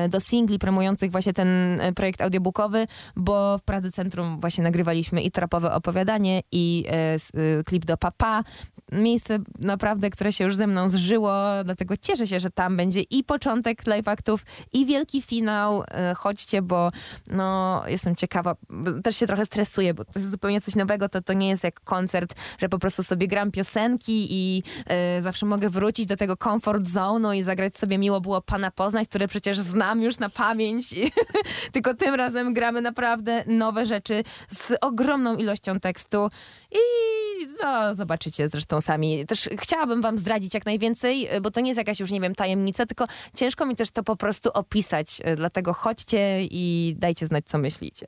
do 0.09 0.19
singli 0.19 0.59
promujących 0.59 1.11
właśnie 1.11 1.33
ten 1.33 1.79
projekt 1.95 2.21
audiobookowy, 2.21 2.85
bo 3.15 3.57
w 3.57 3.61
Pradze 3.61 3.91
Centrum 3.91 4.39
właśnie 4.39 4.63
nagrywaliśmy 4.63 5.21
i 5.21 5.31
trapowe 5.31 5.73
opowiadania, 5.73 6.14
i 6.51 6.86
e, 6.88 6.93
e, 6.93 7.63
klip 7.63 7.86
do 7.86 7.97
Papa. 7.97 8.43
Miejsce 8.91 9.39
naprawdę, 9.60 10.10
które 10.10 10.34
się 10.34 10.43
już 10.43 10.56
ze 10.56 10.67
mną 10.67 10.89
zżyło, 10.89 11.34
dlatego 11.63 11.97
cieszę 11.97 12.28
się, 12.28 12.39
że 12.39 12.49
tam 12.49 12.78
będzie 12.78 13.01
i 13.01 13.23
początek 13.23 13.88
live 13.88 14.08
aktów, 14.08 14.45
i 14.73 14.86
wielki 14.86 15.21
finał. 15.21 15.84
E, 15.88 16.13
chodźcie, 16.15 16.62
bo 16.62 16.91
no, 17.28 17.84
jestem 17.88 18.15
ciekawa. 18.15 18.56
Też 19.04 19.17
się 19.17 19.28
trochę 19.28 19.45
stresuję, 19.45 19.93
bo 19.93 20.06
to 20.06 20.12
jest 20.15 20.32
zupełnie 20.32 20.62
coś 20.62 20.75
nowego. 20.75 21.10
To, 21.10 21.21
to 21.21 21.34
nie 21.34 21.49
jest 21.49 21.63
jak 21.63 21.80
koncert, 21.80 22.36
że 22.60 22.69
po 22.69 22.80
prostu 22.80 23.04
sobie 23.04 23.28
gram 23.28 23.51
piosenki 23.51 24.28
i 24.30 24.63
zawsze 25.21 25.45
mogę 25.45 25.69
wrócić 25.69 26.06
do 26.06 26.15
tego 26.15 26.38
comfort 26.38 26.84
zone'u 26.84 27.36
i 27.36 27.43
zagrać 27.43 27.78
sobie 27.78 27.97
Miło 27.97 28.21
było 28.21 28.41
Pana 28.41 28.71
poznać, 28.71 29.08
które 29.08 29.28
przecież 29.28 29.60
znam 29.60 30.01
już 30.01 30.19
na 30.19 30.30
pamięć. 30.30 30.95
Tylko 31.73 31.93
tym 31.93 32.15
razem 32.15 32.54
gramy 32.54 32.82
naprawdę 32.82 33.43
nowe 33.47 33.86
rzeczy 33.86 34.23
z 34.49 34.73
ogromną 34.82 35.36
ilością 35.36 35.80
tekstu 35.80 36.05
tekstu 36.06 36.30
i 36.72 36.78
no, 37.63 37.96
zobaczycie 37.96 38.50
zresztą 38.50 38.82
sami. 38.82 39.26
Też 39.26 39.50
chciałabym 39.60 40.02
wam 40.02 40.18
zdradzić 40.18 40.54
jak 40.54 40.65
najwięcej, 40.65 41.28
bo 41.41 41.52
to 41.52 41.62
nie 41.62 41.70
jest 41.70 41.78
jakaś 41.78 42.00
już, 42.00 42.12
nie 42.12 42.22
wiem, 42.22 42.36
tajemnica, 42.36 42.86
tylko 42.86 43.06
ciężko 43.36 43.65
mi 43.65 43.76
też 43.76 43.91
to 43.91 44.04
po 44.04 44.15
prostu 44.15 44.50
opisać. 44.54 45.22
Dlatego 45.36 45.74
chodźcie 45.74 46.44
i 46.44 46.96
dajcie 46.98 47.28
znać, 47.28 47.46
co 47.46 47.58
myślicie. 47.58 48.08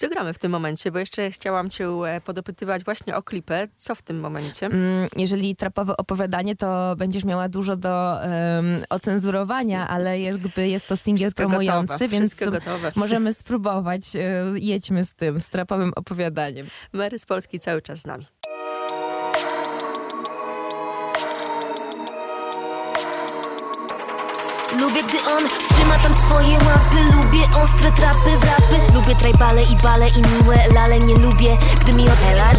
Co 0.00 0.08
gramy 0.08 0.32
w 0.32 0.38
tym 0.38 0.52
momencie? 0.52 0.92
Bo 0.92 0.98
jeszcze 0.98 1.30
chciałam 1.30 1.70
cię 1.70 1.88
e, 1.88 2.20
podopytywać 2.20 2.84
właśnie 2.84 3.16
o 3.16 3.22
klipę. 3.22 3.68
Co 3.76 3.94
w 3.94 4.02
tym 4.02 4.20
momencie? 4.20 4.66
Mm, 4.66 5.08
jeżeli 5.16 5.56
trapowe 5.56 5.96
opowiadanie, 5.96 6.56
to 6.56 6.96
będziesz 6.98 7.24
miała 7.24 7.48
dużo 7.48 7.76
do 7.76 8.14
um, 8.22 8.82
ocenzurowania, 8.90 9.88
ale 9.88 10.20
jakby 10.20 10.68
jest 10.68 10.86
to 10.86 10.96
singiel 10.96 11.32
promujący, 11.32 11.88
gotowe, 11.88 12.08
więc 12.08 12.36
możemy 12.96 13.32
spróbować. 13.32 14.16
E, 14.16 14.44
jedźmy 14.54 15.04
z 15.04 15.14
tym, 15.14 15.40
z 15.40 15.48
trapowym 15.48 15.92
opowiadaniem. 15.96 16.66
Mary 16.92 17.18
z 17.18 17.26
Polski 17.26 17.58
cały 17.58 17.82
czas 17.82 18.00
z 18.00 18.06
nami. 18.06 18.26
Lubię, 24.88 25.02
gdy 25.02 25.18
on 25.30 25.44
trzyma 25.68 25.98
tam 25.98 26.14
swoje 26.14 26.52
łapy. 26.52 26.96
Lubię 27.16 27.44
ostre 27.62 27.92
trapy, 27.92 28.38
wrapy. 28.40 28.92
Lubię 28.94 29.14
trajbale 29.14 29.62
i 29.62 29.76
bale 29.76 30.08
i 30.08 30.22
miłe 30.22 30.58
lale. 30.74 30.98
Nie 30.98 31.16
lubię, 31.16 31.56
gdy 31.80 31.92
mi 31.92 32.08
odhela 32.10 32.50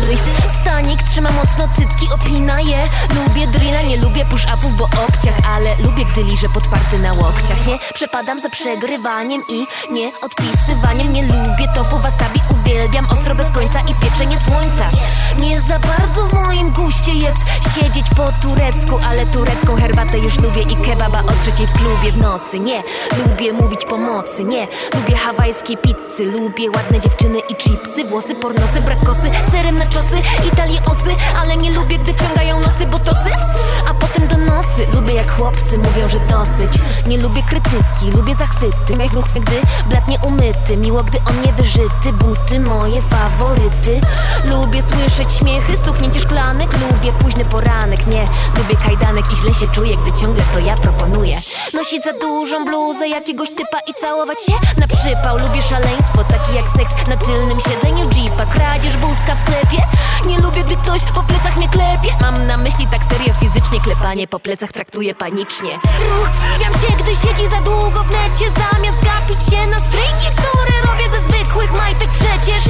Stanik 0.62 1.04
trzyma 1.04 1.32
mocno 1.32 1.68
cycki, 1.76 2.08
opina 2.14 2.62
je. 2.62 2.90
Lubię 3.16 3.48
drilla, 3.48 3.82
nie 3.82 3.98
lubię 3.98 4.26
push-upów, 4.26 4.76
bo 4.76 4.84
obciach 4.84 5.36
Ale 5.56 5.76
lubię, 5.76 6.06
gdy 6.06 6.24
liżę 6.24 6.48
podparty 6.54 7.00
na 7.00 7.14
łokciach. 7.14 7.68
Nie 7.68 7.80
przepadam 7.94 8.40
za 8.40 8.50
przegrywaniem 8.50 9.42
i 9.50 9.68
nie 9.92 10.12
odpisywaniem. 10.22 11.14
Nie 11.14 11.24
lubię 11.24 11.68
tofu, 11.76 12.00
wasabi, 12.00 12.42
uwielbiam 12.50 13.10
Ostro 13.10 13.36
bez 13.36 13.52
końca 13.52 13.82
i 13.82 13.96
pieczenie 13.96 14.40
słońca. 14.40 14.90
Nie 15.38 15.62
za 15.62 15.80
bardzo 15.80 16.28
w 16.28 16.34
moim 16.34 16.72
guście 16.72 17.14
jest 17.14 17.40
Siedzieć 17.76 18.06
po 18.16 18.32
turecku, 18.42 19.00
ale 19.10 19.26
turecką 19.26 19.76
herbatę 19.76 20.20
już 20.20 20.38
lubię 20.38 20.62
I 20.62 20.76
kebaba 20.76 21.20
o 21.20 21.32
trzeciej 21.42 21.68
w 21.68 21.74
klubie 21.74 22.12
w 22.12 22.18
nie. 22.60 22.84
Lubię 23.18 23.54
mówić 23.54 23.86
pomocy, 23.86 24.44
nie. 24.44 24.68
Lubię 24.96 25.16
hawajskie 25.16 25.78
pizzy, 25.78 26.26
lubię 26.26 26.70
ładne 26.76 27.00
dziewczyny 27.00 27.40
i 27.40 27.56
chipsy. 27.56 28.04
Włosy, 28.06 28.36
pornosy, 28.36 28.82
brak 28.82 29.06
kosy, 29.06 29.30
serem 29.52 29.78
na 29.78 29.86
czosy 29.86 30.18
Italie 30.54 30.80
osy, 30.92 31.14
ale 31.42 31.58
nie 31.58 31.72
lubię, 31.72 31.98
gdy 31.98 32.14
wciągają 32.14 32.60
nosy, 32.60 32.86
bo 32.92 33.00
to 33.00 33.14
syf 33.14 33.60
A 33.90 33.94
potem 33.94 34.28
donosy, 34.28 34.88
lubię 34.94 35.14
jak 35.14 35.32
chłopcy 35.32 35.78
mówią, 35.78 36.08
że 36.10 36.20
dosyć. 36.20 36.82
Nie 37.08 37.18
lubię 37.18 37.44
krytyki, 37.50 38.18
lubię 38.18 38.36
zachwyty. 38.36 38.94
Jak 39.00 39.12
duch, 39.12 39.26
gdy 39.34 39.62
blat 39.90 40.08
nie 40.08 40.20
umyty. 40.20 40.78
Miło, 40.78 41.04
gdy 41.04 41.18
on 41.30 41.42
nie 41.42 41.54
wyżyty, 41.54 42.14
buty 42.14 42.60
moje 42.60 43.02
faworyty. 43.02 44.02
Lubię 44.46 44.84
słyszeć 44.84 45.34
śmiechy, 45.34 45.78
stuknięcie 45.78 46.20
szklanek. 46.20 46.70
Lubię 46.74 47.12
późny 47.12 47.46
poranek, 47.46 48.08
nie. 48.08 48.28
Lubię 48.58 48.76
kajdanek 48.86 49.26
I 49.34 49.36
źle 49.36 49.54
się 49.54 49.68
czuję, 49.68 49.98
gdy 49.98 50.20
ciągle 50.20 50.44
to 50.54 50.60
ja 50.60 50.78
proponuję. 50.78 51.38
Nosić 51.74 52.04
za 52.14 52.20
dużą 52.20 52.66
bluzę 52.66 53.08
jakiegoś 53.08 53.50
typa 53.50 53.80
i 53.88 53.94
całować 53.94 54.42
się 54.46 54.52
na 54.78 54.88
przypał. 54.88 55.38
Lubię 55.38 55.62
szaleństwo, 55.62 56.24
takie 56.24 56.54
jak 56.56 56.70
seks 56.70 57.08
na 57.08 57.18
tylnym 57.18 57.60
siedzeniu. 57.60 58.10
Jeepa 58.16 58.46
Kradzież 58.46 58.98
wózka 58.98 59.36
w 59.36 59.40
sklepie. 59.40 59.82
Nie 60.26 60.40
lubię, 60.40 60.64
gdy 60.64 60.76
ktoś 60.76 61.02
po 61.16 61.24
plecach 61.24 61.58
mnie 61.58 61.70
klepie. 61.70 62.10
Mam 62.22 62.48
na 62.48 62.58
myśli 62.58 62.88
tak 62.92 63.02
serio 63.04 63.34
fizycznie 63.34 63.82
Klepanie. 63.82 64.28
Po 64.28 64.40
plecach 64.40 64.72
traktuję 64.72 65.16
panicznie. 65.16 65.74
Ruch 66.10 66.30
wstawiam 66.30 66.74
się, 66.74 67.04
gdy 67.04 67.16
siedzi 67.16 67.48
za 67.48 67.62
długo 67.62 68.04
w 68.04 68.12
necie. 68.12 68.46
Zamiast 68.62 69.00
gapić 69.04 69.42
się 69.50 69.68
na 69.68 69.80
stringi, 69.80 70.30
które 70.40 70.76
robię 70.88 71.10
ze 71.16 71.22
zwykłych 71.28 71.72
majtek 71.72 72.10
przecież. 72.10 72.64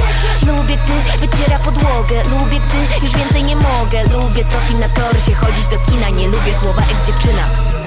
Lubię, 0.46 0.76
gdy 0.84 1.26
wyciera 1.26 1.58
podłogę. 1.58 2.16
Lubię, 2.24 2.60
gdy 2.66 3.06
już 3.06 3.16
więcej 3.16 3.44
nie 3.44 3.56
mogę. 3.56 3.98
Lubię 4.04 4.44
to 4.44 4.60
finatory 4.68 5.20
się 5.20 5.34
chodzić 5.34 5.66
do 5.66 5.78
kina. 5.90 6.08
Nie 6.08 6.28
lubię 6.28 6.58
słowa 6.58 6.82
ex-dziewczyna 6.92 7.79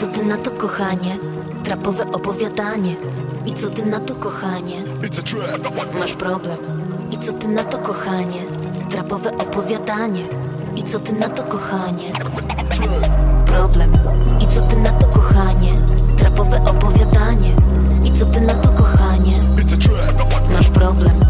co 0.00 0.06
ty 0.06 0.24
na 0.24 0.36
to, 0.36 0.50
kochanie? 0.50 1.18
Trapowe 1.62 2.12
opowiadanie 2.12 2.96
I 3.46 3.54
co 3.54 3.70
ty 3.70 3.86
na 3.86 4.00
to, 4.00 4.14
kochanie? 4.14 4.82
Masz 5.98 6.14
problem 6.14 6.58
I 7.10 7.18
co 7.18 7.32
ty 7.32 7.48
na 7.48 7.64
to, 7.64 7.78
kochanie? 7.78 8.42
Trapowe 8.90 9.30
opowiadanie 9.36 10.24
I 10.76 10.82
co 10.82 10.98
ty 10.98 11.12
na 11.12 11.28
to, 11.28 11.42
kochanie? 11.42 12.12
Problem 13.46 13.92
I 14.40 14.46
co 14.46 14.60
ty 14.60 14.76
na 14.76 14.92
to, 14.92 15.06
kochanie? 15.06 15.74
Trapowe 16.18 16.64
opowiadanie 16.64 17.52
I 18.04 18.12
co 18.12 18.26
ty 18.26 18.40
na 18.40 18.54
to, 18.54 18.68
kochanie? 18.68 19.38
Masz 20.52 20.68
problem 20.68 21.29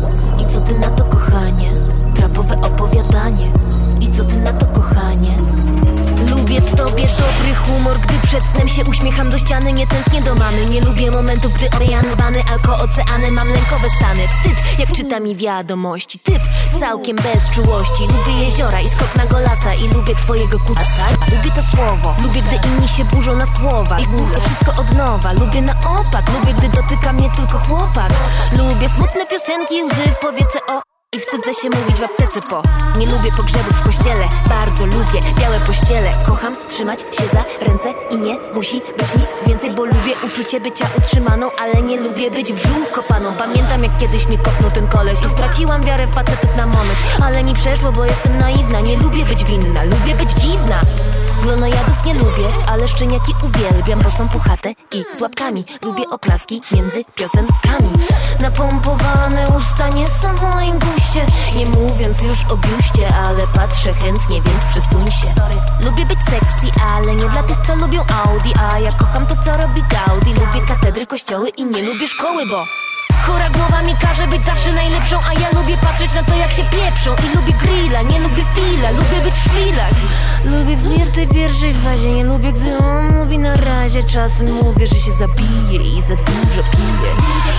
Lubię 6.50 6.62
w 6.62 6.76
sobie 6.78 7.06
dobry 7.06 7.54
humor, 7.54 7.98
gdy 7.98 8.14
przed 8.26 8.44
snem 8.44 8.68
się 8.68 8.84
uśmiecham. 8.84 9.30
Do 9.30 9.38
ściany 9.38 9.72
Nie 9.72 9.86
tęsknię 9.86 10.20
do 10.22 10.34
mamy, 10.34 10.66
nie 10.66 10.80
lubię 10.80 11.10
momentów, 11.10 11.52
gdy 11.52 11.70
ojanowany 11.78 12.42
alko 12.52 12.72
oceany. 12.72 13.30
Mam 13.30 13.48
lękowe 13.48 13.88
stany, 13.98 14.28
wstyd 14.28 14.78
jak 14.78 14.92
czyta 14.92 15.20
mi 15.20 15.36
wiadomości. 15.36 16.18
Typ 16.18 16.42
całkiem 16.80 17.16
bez 17.16 17.50
czułości. 17.50 18.02
Lubię 18.06 18.44
jeziora 18.44 18.80
i 18.80 18.88
skok 18.88 19.16
na 19.16 19.26
golasa 19.26 19.74
I 19.74 19.88
lubię 19.88 20.14
twojego 20.14 20.58
kutasa 20.58 21.04
Lubię 21.32 21.50
to 21.50 21.62
słowo, 21.76 22.16
lubię 22.22 22.42
gdy 22.42 22.56
inni 22.68 22.88
się 22.88 23.04
burzą 23.04 23.36
na 23.36 23.46
słowa. 23.46 24.00
I 24.00 24.08
mówię 24.08 24.40
wszystko 24.40 24.82
od 24.82 24.92
nowa, 24.92 25.32
lubię 25.32 25.62
na 25.62 25.72
opak. 25.72 26.30
Lubię 26.38 26.54
gdy 26.54 26.68
dotyka 26.68 27.12
mnie 27.12 27.30
tylko 27.36 27.58
chłopak. 27.58 28.12
Lubię 28.58 28.88
smutne 28.88 29.26
piosenki, 29.26 29.84
łzy 29.84 30.14
w 30.14 30.18
powiece 30.18 30.58
o 30.68 30.89
i 31.16 31.20
wstydzę 31.20 31.54
się 31.54 31.70
mówić 31.70 31.96
w 31.96 32.02
aptece 32.02 32.40
po 32.50 32.62
Nie 32.98 33.06
lubię 33.06 33.32
pogrzebów 33.36 33.76
w 33.76 33.82
kościele. 33.82 34.28
Bardzo 34.48 34.86
lubię 34.86 35.20
białe 35.40 35.60
pościele. 35.60 36.12
Kocham 36.26 36.56
trzymać 36.68 37.00
się 37.00 37.22
za 37.32 37.44
ręce 37.66 37.94
I 38.10 38.16
nie 38.16 38.36
musi 38.54 38.80
być 38.98 39.14
nic 39.14 39.26
więcej 39.46 39.70
Bo 39.70 39.84
lubię 39.84 40.14
uczucie 40.26 40.60
bycia 40.60 40.86
utrzymaną 40.98 41.48
Ale 41.58 41.82
nie 41.82 42.00
lubię 42.00 42.30
być 42.30 42.52
w 42.52 42.90
kopaną. 42.90 43.34
Pamiętam 43.34 43.84
jak 43.84 43.96
kiedyś 43.96 44.26
mnie 44.26 44.38
kopnął 44.38 44.70
ten 44.70 44.88
koleś. 44.88 45.18
I 45.26 45.28
straciłam 45.28 45.82
wiarę 45.82 46.06
facetów 46.06 46.56
na 46.56 46.66
moment 46.66 46.98
Ale 47.24 47.44
mi 47.44 47.54
przeszło, 47.54 47.92
bo 47.92 48.04
jestem 48.04 48.38
naiwna. 48.38 48.80
Nie 48.80 48.96
lubię 48.96 49.24
być 49.24 49.44
winna, 49.44 49.84
lubię 49.84 50.14
być 50.14 50.30
dziwna 50.32 50.80
Glonojadów 51.42 52.04
nie 52.06 52.14
lubię, 52.14 52.48
ale 52.66 52.88
szczeniaki 52.88 53.32
uwielbiam, 53.44 54.02
bo 54.02 54.10
są 54.10 54.28
puchate 54.28 54.72
i 54.92 55.04
z 55.18 55.20
łapkami. 55.20 55.64
Lubię 55.82 56.04
oklaski 56.10 56.62
między 56.72 57.04
piosenkami. 57.14 57.90
Napompowane 58.40 59.48
usta 59.58 59.88
nie 59.88 60.08
są 60.08 60.36
w 60.36 60.42
moim 60.42 60.78
guście. 60.78 61.26
Nie 61.56 61.66
mówiąc 61.66 62.22
już 62.22 62.38
o 62.52 62.56
biuście, 62.56 63.14
ale 63.14 63.46
patrzę 63.46 63.94
chętnie, 63.94 64.42
więc 64.42 64.64
przesuń 64.64 65.10
się. 65.10 65.26
Lubię 65.84 66.06
być 66.06 66.18
sexy, 66.24 66.80
ale 66.96 67.14
nie 67.14 67.28
dla 67.28 67.42
tych, 67.42 67.58
co 67.66 67.76
lubią 67.76 68.00
Audi. 68.24 68.50
A 68.60 68.78
ja 68.78 68.92
kocham 68.92 69.26
to, 69.26 69.34
co 69.44 69.56
robi 69.56 69.82
Gaudi. 69.82 70.34
Lubię 70.34 70.66
katedry, 70.68 71.06
kościoły 71.06 71.48
i 71.48 71.64
nie 71.64 71.82
lubię 71.82 72.08
szkoły, 72.08 72.46
bo 72.46 72.64
Chora 73.26 73.50
głowa 73.50 73.82
mi 73.82 73.94
każe 73.96 74.26
być 74.28 74.44
zawsze 74.44 74.72
najlepszą 74.72 75.16
A 75.28 75.32
ja 75.32 75.60
lubię 75.60 75.78
patrzeć 75.78 76.14
na 76.14 76.22
to 76.22 76.34
jak 76.36 76.52
się 76.52 76.64
pieprzą. 76.64 77.14
I 77.26 77.36
lubię 77.36 77.52
grilla, 77.52 78.02
nie 78.02 78.20
lubię 78.20 78.44
fila 78.54 78.90
Lubię 78.90 79.20
być 79.24 79.34
w 79.34 79.44
szpilach 79.44 79.92
Lubię 80.44 80.76
flirty 80.76 81.26
w 81.26 81.34
pierwszej 81.34 81.74
fazie 81.74 82.10
Nie 82.10 82.24
lubię 82.24 82.52
gdy 82.52 82.78
on 82.78 83.16
mówi 83.18 83.38
na 83.38 83.56
razie. 83.56 84.02
Czasem 84.02 84.52
mówię, 84.52 84.86
że 84.86 84.94
się 84.94 85.12
zabije 85.12 85.82
I 85.98 86.02
za 86.02 86.14
dużo 86.16 86.62
piję. 86.70 87.10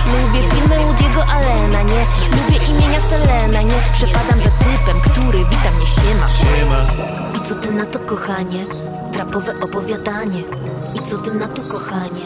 Lubię 0.06 0.40
filmy 0.50 0.76
Woody'ego 0.76 1.22
Allena 1.34 1.82
Nie 1.82 2.04
lubię 2.36 2.66
imienia 2.68 3.00
Selena 3.00 3.62
Nie 3.62 3.74
przepadam 3.92 4.38
za 4.38 4.50
typem, 4.50 5.00
który 5.00 5.38
wita 5.38 5.70
mnie 5.76 5.86
siema. 5.86 6.26
I 7.36 7.40
co 7.48 7.54
ty 7.54 7.70
na 7.72 7.84
to 7.84 7.98
kochanie? 7.98 8.91
Trapowe 9.12 9.52
opowiadanie 9.60 10.42
I 10.94 10.98
co 10.98 11.18
ty 11.18 11.34
na 11.34 11.48
to 11.48 11.62
kochanie? 11.62 12.24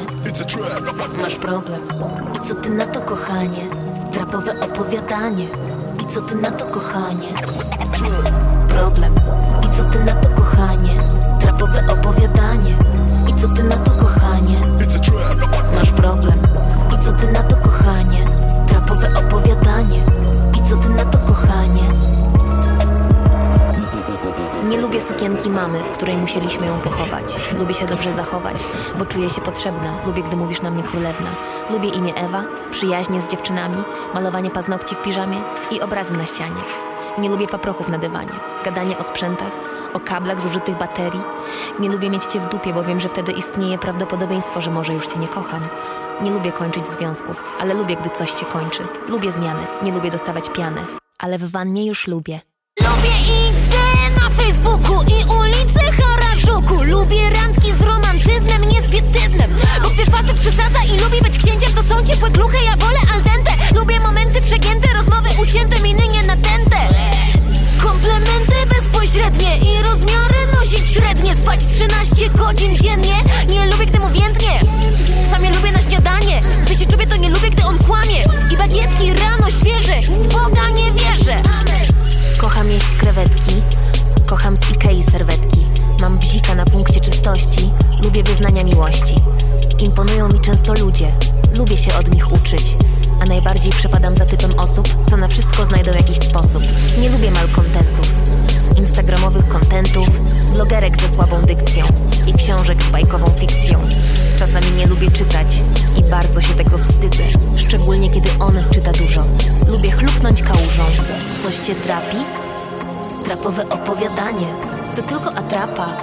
Masz 1.22 1.34
problem. 1.34 1.80
I 2.34 2.40
co 2.40 2.54
ty 2.54 2.70
na 2.70 2.86
to, 2.86 3.00
kochanie? 3.00 3.66
Trapowe 4.12 4.60
opowiadanie. 4.60 5.46
I 6.02 6.06
co 6.06 6.20
ty 6.20 6.34
na 6.34 6.50
to, 6.50 6.64
kochanie? 6.64 7.28
Problem. 8.68 9.14
I 9.62 9.76
co 9.76 9.82
ty 9.82 9.98
na 10.04 10.14
to, 10.14 10.28
kochanie? 10.28 10.96
Trapowe 11.40 11.86
opowiadanie. 11.92 12.76
I 13.28 13.34
co 13.40 13.48
ty 13.48 13.62
na 13.62 13.76
to, 13.76 13.90
kochanie? 13.90 14.56
Masz 15.74 15.92
problem. 15.92 16.35
Lubię 24.96 25.08
sukienki 25.08 25.50
mamy, 25.50 25.78
w 25.78 25.90
której 25.90 26.16
musieliśmy 26.16 26.66
ją 26.66 26.80
pochować. 26.80 27.38
Lubię 27.58 27.74
się 27.74 27.86
dobrze 27.86 28.12
zachować, 28.12 28.64
bo 28.98 29.06
czuję 29.06 29.30
się 29.30 29.40
potrzebna. 29.40 29.98
Lubię, 30.06 30.22
gdy 30.22 30.36
mówisz 30.36 30.62
na 30.62 30.70
mnie 30.70 30.82
królewna. 30.82 31.30
Lubię 31.70 31.88
imię 31.88 32.14
Ewa, 32.14 32.44
przyjaźnie 32.70 33.22
z 33.22 33.28
dziewczynami, 33.28 33.76
malowanie 34.14 34.50
paznokci 34.50 34.94
w 34.94 35.02
piżamie 35.02 35.42
i 35.70 35.80
obrazy 35.80 36.14
na 36.14 36.26
ścianie. 36.26 36.60
Nie 37.18 37.28
lubię 37.28 37.48
paprochów 37.48 37.88
na 37.88 37.98
dywanie, 37.98 38.32
gadanie 38.64 38.98
o 38.98 39.02
sprzętach, 39.02 39.52
o 39.94 40.00
kablach 40.00 40.40
zużytych 40.40 40.78
baterii. 40.78 41.22
Nie 41.78 41.88
lubię 41.88 42.10
mieć 42.10 42.24
cię 42.24 42.40
w 42.40 42.48
dupie, 42.48 42.72
bo 42.72 42.82
wiem, 42.82 43.00
że 43.00 43.08
wtedy 43.08 43.32
istnieje 43.32 43.78
prawdopodobieństwo, 43.78 44.60
że 44.60 44.70
może 44.70 44.94
już 44.94 45.08
cię 45.08 45.18
nie 45.18 45.28
kocham. 45.28 45.62
Nie 46.22 46.30
lubię 46.30 46.52
kończyć 46.52 46.88
związków, 46.88 47.42
ale 47.60 47.74
lubię, 47.74 47.96
gdy 47.96 48.10
coś 48.10 48.30
się 48.40 48.46
kończy. 48.46 48.82
Lubię 49.08 49.32
zmiany, 49.32 49.66
nie 49.82 49.92
lubię 49.92 50.10
dostawać 50.10 50.50
piany, 50.50 50.80
ale 51.18 51.38
w 51.38 51.50
wannie 51.50 51.86
już 51.86 52.06
lubię. 52.06 52.40
Lubię 52.80 53.10
na 53.10 53.45
Facebooku 54.46 55.02
i 55.02 55.24
ulice 55.24 55.80
Harajuku 55.98 56.84
Lubię 56.84 57.30
randki 57.30 57.74
z 57.74 57.80
romantyzmem, 57.80 58.68
nie 58.68 58.82
z 58.82 58.90
pietyzmem 58.90 59.54
Bo 59.82 59.90
gdy 59.90 60.04
facet 60.04 60.40
przesadza 60.40 60.78
i 60.94 61.00
lubi 61.00 61.20
być 61.20 61.38
księciem 61.38 61.72
To 61.74 61.82
są 61.82 62.04
ciepłe 62.04 62.30
gluche, 62.30 62.64
ja 62.64 62.76
wolę 62.76 62.98
al 63.14 63.22
dente. 63.22 63.50
Lubię 63.74 64.00
momenty 64.00 64.42
przegięte, 64.42 64.88
rozmowy 64.94 65.28
ucięte, 65.42 65.80
miny 65.80 66.08
nie 66.08 66.22
natęte 66.22 66.76
Komplementy 67.82 68.54
bezpośrednie 68.68 69.58
i 69.58 69.82
rozmiary 69.82 70.40
nosić 70.60 70.88
średnie. 70.88 71.34
Spać 71.34 71.60
13 71.66 72.30
godzin 72.30 72.78
dziennie, 72.78 73.16
nie 73.48 73.66
lubię 73.66 73.86
gdy 73.86 73.98
mu 73.98 74.08
więdnie 74.08 74.60
Sam 75.30 75.44
je 75.44 75.50
lubię 75.50 75.72
na 75.72 75.82
śniadanie 75.82 76.42
Gdy 76.66 76.76
się 76.76 76.86
czuję 76.86 77.06
to 77.06 77.16
nie 77.16 77.30
lubię, 77.30 77.50
gdy 77.50 77.64
on 77.64 77.78
kłamie. 77.78 78.24
I 78.52 78.56
bagietki 78.56 79.12
rano 79.12 79.50
świeże, 79.50 80.00
w 80.20 80.26
Boga 80.26 80.68
nie 80.68 80.92
wierzę. 80.92 81.42
Kocham 82.38 82.70
jeść 82.70 82.94
krewetki, 82.98 83.62
kocham 84.26 84.56
z 84.56 84.70
Ikei 84.70 85.02
serwetki. 85.02 85.66
Mam 86.00 86.18
bzika 86.18 86.54
na 86.54 86.64
punkcie 86.64 87.00
czystości, 87.00 87.70
lubię 88.02 88.22
wyznania 88.22 88.64
miłości. 88.64 89.14
Imponują 89.78 90.28
mi 90.28 90.40
często 90.40 90.74
ludzie, 90.74 91.12
lubię 91.54 91.76
się 91.76 91.94
od 91.94 92.10
nich 92.14 92.32
uczyć. 92.32 92.76
A 93.20 93.26
najbardziej 93.26 93.72
przepadam 93.72 94.16
za 94.16 94.26
typem 94.26 94.58
osób, 94.58 94.88
co 95.10 95.16
na 95.16 95.28
wszystko 95.28 95.64
znajdą 95.66 95.92
jakiś 95.92 96.18
sposób. 96.18 96.62
Nie 97.00 97.10
lubię 97.10 97.30
malkontentów, 97.30 98.10
instagramowych 98.76 99.48
kontentów, 99.48 100.08
blogerek 100.52 101.00
ze 101.02 101.08
słabą 101.08 101.42
dykcją 101.42 101.86
i 102.26 102.32
książek 102.32 102.82
z 102.82 102.90
bajkową 102.90 103.26
fikcją. 103.40 103.80
Czasami 104.38 104.70
nie 104.72 104.86
lubię 104.86 105.10
czytać 105.10 105.62
i 105.98 106.10
bardzo 106.10 106.40
się 106.40 106.54
tego 106.54 106.78
wstydzę, 106.78 107.24
szczególnie 107.56 108.10
kiedy 108.10 108.28
on 108.38 108.54
czyta 108.72 108.92
dużo. 108.92 109.24
Lubię 109.68 109.90
chlupnąć 109.90 110.42
kałużą. 110.42 110.84
Coś 111.42 111.56
cię 111.56 111.74
trapi? 111.74 112.45
Trapowe 113.26 113.68
opowiadanie. 113.68 114.54
To 114.96 115.02
tylko 115.02 115.30
atrapa. 115.34 115.96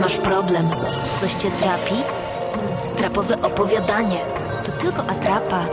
Masz 0.00 0.18
problem. 0.18 0.70
Coś 1.20 1.32
cię 1.32 1.50
trapi? 1.50 1.94
Trapowe 2.96 3.42
opowiadanie. 3.42 4.20
To 4.66 4.72
tylko 4.72 5.02
atrapa. 5.02 5.66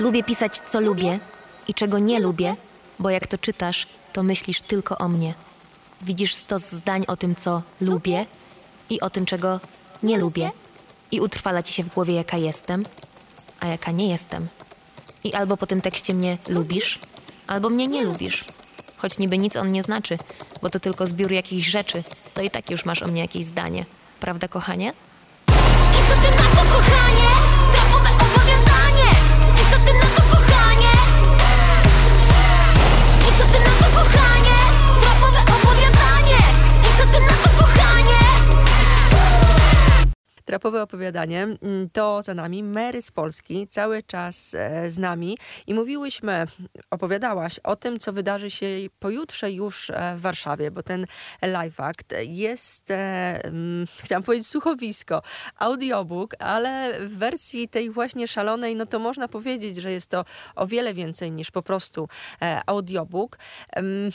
Lubię 0.00 0.24
pisać, 0.24 0.58
co 0.58 0.80
lubię 0.80 1.18
i 1.68 1.74
czego 1.74 1.98
nie 1.98 2.20
lubię, 2.20 2.56
bo 2.98 3.10
jak 3.10 3.26
to 3.26 3.38
czytasz, 3.38 3.86
to 4.12 4.22
myślisz 4.22 4.60
tylko 4.60 4.98
o 4.98 5.08
mnie. 5.08 5.34
Widzisz 6.02 6.34
stos 6.34 6.62
zdań 6.62 7.04
o 7.08 7.16
tym, 7.16 7.36
co 7.36 7.62
lubię 7.80 8.26
i 8.90 9.00
o 9.00 9.10
tym, 9.10 9.26
czego 9.26 9.60
nie 10.02 10.18
lubię. 10.18 10.50
I 11.10 11.20
utrwala 11.20 11.62
ci 11.62 11.72
się 11.72 11.82
w 11.82 11.94
głowie, 11.94 12.14
jaka 12.14 12.36
jestem, 12.36 12.82
a 13.60 13.66
jaka 13.66 13.90
nie 13.90 14.08
jestem. 14.08 14.48
I 15.24 15.34
albo 15.34 15.56
po 15.56 15.66
tym 15.66 15.80
tekście 15.80 16.14
mnie 16.14 16.38
lubisz, 16.48 16.98
albo 17.46 17.70
mnie 17.70 17.86
nie 17.86 18.04
lubisz. 18.04 18.44
Choć 18.96 19.18
niby 19.18 19.38
nic 19.38 19.56
on 19.56 19.72
nie 19.72 19.82
znaczy, 19.82 20.16
bo 20.62 20.70
to 20.70 20.80
tylko 20.80 21.06
zbiór 21.06 21.32
jakichś 21.32 21.68
rzeczy, 21.68 22.04
to 22.34 22.42
i 22.42 22.50
tak 22.50 22.70
już 22.70 22.84
masz 22.84 23.02
o 23.02 23.06
mnie 23.06 23.20
jakieś 23.20 23.44
zdanie. 23.44 23.84
Prawda, 24.20 24.48
kochanie? 24.48 24.92
I 25.48 25.96
co 26.08 26.14
ty 26.22 26.36
na 26.36 26.62
to, 26.62 26.68
kochanie? 26.72 27.13
Trapowe 40.44 40.82
opowiadanie 40.82 41.42
mm, 41.42 41.90
to 41.92 42.22
za 42.22 42.34
nami. 42.34 42.62
Mary 42.62 43.02
z 43.02 43.10
Polski 43.10 43.68
cały 43.68 44.02
czas 44.02 44.54
e, 44.54 44.90
z 44.90 44.98
nami 44.98 45.38
i 45.66 45.74
mówiłyśmy, 45.74 46.46
opowiadałaś 46.90 47.58
o 47.58 47.76
tym, 47.76 47.98
co 47.98 48.12
wydarzy 48.12 48.50
się 48.50 48.66
pojutrze 48.98 49.52
już 49.52 49.90
e, 49.90 50.14
w 50.16 50.20
Warszawie, 50.20 50.70
bo 50.70 50.82
ten 50.82 51.06
live 51.42 51.80
act 51.80 52.14
jest, 52.26 52.90
e, 52.90 52.94
mm, 53.44 53.86
chciałam 54.04 54.22
powiedzieć 54.22 54.48
słuchowisko, 54.48 55.22
audiobook, 55.58 56.34
ale 56.38 57.00
w 57.00 57.18
wersji 57.18 57.68
tej 57.68 57.90
właśnie 57.90 58.28
szalonej, 58.28 58.76
no 58.76 58.86
to 58.86 58.98
można 58.98 59.28
powiedzieć, 59.28 59.76
że 59.76 59.92
jest 59.92 60.10
to 60.10 60.24
o 60.54 60.66
wiele 60.66 60.94
więcej 60.94 61.32
niż 61.32 61.50
po 61.50 61.62
prostu 61.62 62.08
audiobook. 62.66 63.38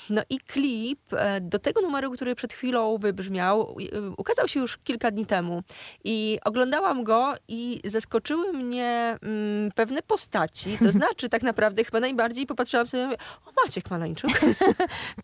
No 0.09 0.21
i 0.29 0.39
klip 0.39 0.99
do 1.41 1.59
tego 1.59 1.81
numeru, 1.81 2.11
który 2.11 2.35
przed 2.35 2.53
chwilą 2.53 2.97
wybrzmiał, 2.97 3.75
y, 3.79 4.11
ukazał 4.17 4.47
się 4.47 4.59
już 4.59 4.77
kilka 4.77 5.11
dni 5.11 5.25
temu. 5.25 5.63
I 6.03 6.18
oglądałam 6.45 7.03
go 7.03 7.34
i 7.47 7.79
zaskoczyły 7.86 8.53
mnie 8.53 9.17
mm, 9.21 9.71
pewne 9.71 10.01
postaci. 10.01 10.77
To 10.77 10.91
znaczy, 10.99 11.29
tak 11.29 11.43
naprawdę 11.43 11.84
chyba 11.84 11.99
najbardziej 11.99 12.45
popatrzyłam 12.45 12.88
sobie 12.88 13.03
i 13.03 13.05
mówię, 13.05 13.17
o 13.45 13.51
Maciek 13.65 13.91
Malańczuk. 13.91 14.32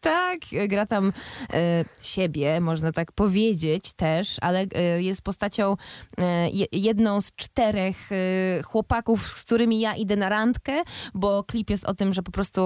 Tak, 0.01 0.39
gra 0.67 0.85
tam 0.85 1.13
e, 1.53 1.85
siebie, 2.01 2.61
można 2.61 2.91
tak 2.91 3.11
powiedzieć 3.11 3.93
też, 3.93 4.37
ale 4.41 4.65
e, 4.75 5.01
jest 5.01 5.21
postacią 5.21 5.75
e, 6.17 6.49
je, 6.49 6.65
jedną 6.71 7.21
z 7.21 7.31
czterech 7.35 7.97
e, 8.11 8.15
chłopaków, 8.63 9.27
z 9.27 9.43
którymi 9.43 9.79
ja 9.79 9.95
idę 9.95 10.15
na 10.15 10.29
randkę, 10.29 10.73
bo 11.13 11.43
klip 11.43 11.69
jest 11.69 11.85
o 11.85 11.93
tym, 11.93 12.13
że 12.13 12.23
po 12.23 12.31
prostu 12.31 12.61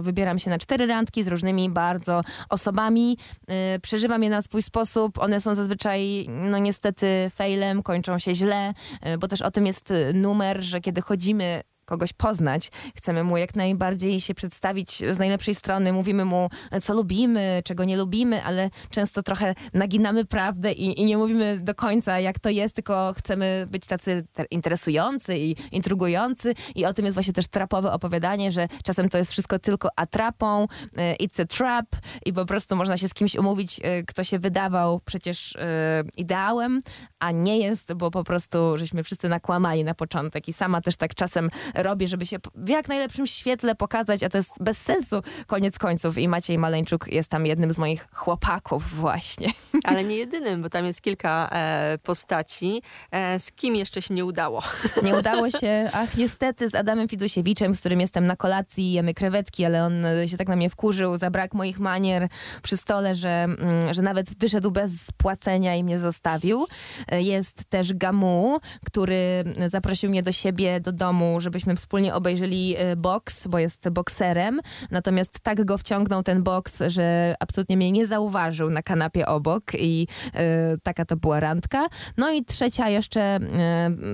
wybieram 0.00 0.38
się 0.38 0.50
na 0.50 0.58
cztery 0.58 0.86
randki 0.86 1.24
z 1.24 1.28
różnymi 1.28 1.70
bardzo 1.70 2.22
osobami. 2.48 3.18
E, 3.48 3.78
przeżywam 3.78 4.22
je 4.22 4.30
na 4.30 4.42
swój 4.42 4.62
sposób. 4.62 5.18
One 5.18 5.40
są 5.40 5.54
zazwyczaj, 5.54 6.26
no 6.28 6.58
niestety, 6.58 7.30
failem, 7.34 7.73
kończą 7.82 8.18
się 8.18 8.34
źle, 8.34 8.74
e, 9.00 9.18
bo 9.18 9.28
też 9.28 9.42
o 9.42 9.50
tym 9.50 9.66
jest 9.66 9.90
e, 9.90 10.12
numer, 10.12 10.62
że 10.62 10.80
kiedy 10.80 11.00
chodzimy 11.00 11.62
kogoś 11.84 12.12
poznać, 12.12 12.70
chcemy 12.94 13.24
mu 13.24 13.36
jak 13.36 13.54
najbardziej 13.54 14.20
się 14.20 14.34
przedstawić 14.34 14.98
z 15.12 15.18
najlepszej 15.18 15.54
strony, 15.54 15.92
mówimy 15.92 16.24
mu, 16.24 16.48
co 16.82 16.94
lubimy, 16.94 17.62
czego 17.64 17.84
nie 17.84 17.96
lubimy, 17.96 18.42
ale 18.44 18.70
często 18.90 19.22
trochę 19.22 19.54
naginamy 19.74 20.24
prawdę 20.24 20.72
i, 20.72 21.00
i 21.00 21.04
nie 21.04 21.18
mówimy 21.18 21.58
do 21.60 21.74
końca, 21.74 22.20
jak 22.20 22.38
to 22.38 22.50
jest, 22.50 22.74
tylko 22.74 23.12
chcemy 23.16 23.66
być 23.70 23.86
tacy 23.86 24.24
te- 24.32 24.44
interesujący 24.44 25.38
i 25.38 25.56
intrygujący. 25.72 26.54
I 26.74 26.86
o 26.86 26.92
tym 26.92 27.04
jest 27.04 27.14
właśnie 27.14 27.32
też 27.32 27.46
trapowe 27.46 27.92
opowiadanie, 27.92 28.52
że 28.52 28.68
czasem 28.84 29.08
to 29.08 29.18
jest 29.18 29.32
wszystko 29.32 29.58
tylko 29.58 29.88
atrapą, 29.96 30.66
e, 30.96 31.16
it's 31.16 31.42
a 31.42 31.46
trap 31.46 31.86
i 32.26 32.32
po 32.32 32.46
prostu 32.46 32.76
można 32.76 32.96
się 32.96 33.08
z 33.08 33.14
kimś 33.14 33.34
umówić, 33.34 33.80
e, 33.82 34.02
kto 34.02 34.24
się 34.24 34.38
wydawał 34.38 35.00
przecież 35.04 35.56
e, 35.56 36.04
ideałem, 36.16 36.80
a 37.18 37.30
nie 37.30 37.58
jest, 37.58 37.94
bo 37.94 38.10
po 38.10 38.24
prostu 38.24 38.78
żeśmy 38.78 39.02
wszyscy 39.02 39.28
nakłamali 39.28 39.84
na 39.84 39.94
początek 39.94 40.48
i 40.48 40.52
sama 40.52 40.80
też 40.80 40.96
tak 40.96 41.14
czasem 41.14 41.50
robię, 41.74 42.08
żeby 42.08 42.26
się 42.26 42.36
w 42.54 42.68
jak 42.68 42.88
najlepszym 42.88 43.26
świetle 43.26 43.74
pokazać, 43.74 44.22
a 44.22 44.28
to 44.28 44.38
jest 44.38 44.62
bez 44.62 44.78
sensu 44.82 45.22
koniec 45.46 45.78
końców 45.78 46.18
i 46.18 46.28
Maciej 46.28 46.58
Maleńczuk 46.58 47.12
jest 47.12 47.30
tam 47.30 47.46
jednym 47.46 47.72
z 47.72 47.78
moich 47.78 48.06
chłopaków 48.12 48.94
właśnie. 48.94 49.48
Ale 49.84 50.04
nie 50.04 50.16
jedynym, 50.16 50.62
bo 50.62 50.70
tam 50.70 50.86
jest 50.86 51.00
kilka 51.00 51.48
e, 51.52 51.98
postaci. 52.02 52.82
E, 53.10 53.38
z 53.38 53.52
kim 53.52 53.76
jeszcze 53.76 54.02
się 54.02 54.14
nie 54.14 54.24
udało? 54.24 54.62
Nie 55.02 55.16
udało 55.20 55.50
się, 55.50 55.90
ach 55.92 56.16
niestety 56.16 56.70
z 56.70 56.74
Adamem 56.74 57.08
Fidusiewiczem, 57.08 57.74
z 57.74 57.80
którym 57.80 58.00
jestem 58.00 58.26
na 58.26 58.36
kolacji, 58.36 58.92
jemy 58.92 59.14
krewetki, 59.14 59.64
ale 59.64 59.84
on 59.84 60.04
e, 60.04 60.28
się 60.28 60.36
tak 60.36 60.48
na 60.48 60.56
mnie 60.56 60.70
wkurzył 60.70 61.16
za 61.16 61.30
brak 61.30 61.54
moich 61.54 61.78
manier 61.78 62.28
przy 62.62 62.76
stole, 62.76 63.14
że, 63.14 63.30
mm, 63.30 63.94
że 63.94 64.02
nawet 64.02 64.38
wyszedł 64.38 64.70
bez 64.70 65.06
płacenia 65.16 65.76
i 65.76 65.84
mnie 65.84 65.98
zostawił. 65.98 66.66
E, 67.08 67.22
Jest 67.22 67.64
też 67.64 67.94
Gamu, 67.94 68.58
który 68.86 69.44
zaprosił 69.66 70.10
mnie 70.10 70.22
do 70.22 70.32
siebie, 70.32 70.80
do 70.80 70.92
domu, 70.92 71.40
żebyśmy 71.40 71.63
wspólnie 71.76 72.14
obejrzeli 72.14 72.74
e, 72.76 72.96
boks, 72.96 73.46
bo 73.46 73.58
jest 73.58 73.88
bokserem. 73.88 74.60
Natomiast 74.90 75.40
tak 75.40 75.64
go 75.64 75.78
wciągnął 75.78 76.22
ten 76.22 76.42
boks, 76.42 76.82
że 76.86 77.34
absolutnie 77.40 77.76
mnie 77.76 77.92
nie 77.92 78.06
zauważył 78.06 78.70
na 78.70 78.82
kanapie 78.82 79.26
obok 79.26 79.62
i 79.78 80.06
e, 80.34 80.78
taka 80.82 81.04
to 81.04 81.16
była 81.16 81.40
randka. 81.40 81.86
No 82.16 82.30
i 82.30 82.44
trzecia 82.44 82.88
jeszcze, 82.88 83.20
e, 83.20 83.40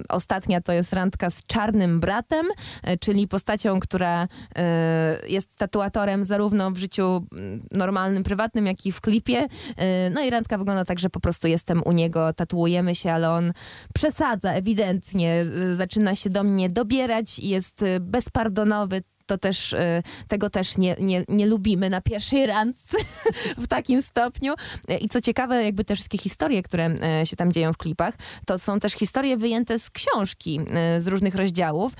ostatnia 0.09 0.61
to 0.61 0.73
jest 0.73 0.93
randka 0.93 1.31
z 1.31 1.43
czarnym 1.47 2.01
bratem, 2.01 2.47
e, 2.83 2.97
czyli 2.97 3.29
postacią, 3.29 3.81
która 3.81 4.29
e, 4.57 5.19
jest 5.29 5.57
tatuatorem 5.57 6.25
zarówno 6.25 6.71
w 6.71 6.77
życiu 6.77 7.27
mm, 7.33 7.67
normalnym, 7.73 8.23
prywatnym, 8.23 8.67
jak 8.67 8.87
i 8.87 8.93
w 8.93 9.01
klipie. 9.01 9.49
E, 9.77 10.11
no 10.11 10.23
i 10.23 10.31
randka 10.31 10.59
wygląda 10.59 10.85
tak, 10.85 10.99
że 10.99 11.11
po 11.11 11.21
prostu 11.21 11.49
jestem 11.49 11.83
u 11.85 11.93
niego, 11.93 12.33
tatuujemy 12.33 12.95
się, 12.95 13.13
ale 13.13 13.31
on 13.31 13.53
przesadza 13.95 14.53
ewidentnie, 14.53 15.45
zaczyna 15.75 16.15
się 16.15 16.31
do 16.31 16.45
mnie 16.45 16.71
dobierać 16.71 17.39
i 17.45 17.49
jest 17.49 17.85
bezpardonowy. 18.01 19.03
To 19.31 19.39
też, 19.39 19.73
e, 19.73 20.03
tego 20.29 20.51
też 20.51 20.79
nie, 20.79 20.97
nie, 21.01 21.25
nie 21.29 21.47
lubimy 21.47 21.91
na 21.91 22.01
pierwszej 22.01 22.47
randce 22.47 22.97
w 23.65 23.67
takim 23.67 24.03
stopniu. 24.03 24.55
I 25.01 25.09
co 25.09 25.21
ciekawe, 25.21 25.65
jakby 25.65 25.85
te 25.85 25.95
wszystkie 25.95 26.19
historie, 26.19 26.63
które 26.63 26.87
e, 26.87 27.27
się 27.27 27.37
tam 27.37 27.53
dzieją 27.53 27.73
w 27.73 27.77
klipach, 27.77 28.15
to 28.47 28.59
są 28.59 28.81
też 28.81 28.93
historie 28.93 29.37
wyjęte 29.37 29.79
z 29.79 29.91
książki, 29.91 30.61
e, 30.71 31.01
z 31.01 31.07
różnych 31.07 31.35
rozdziałów. 31.35 31.93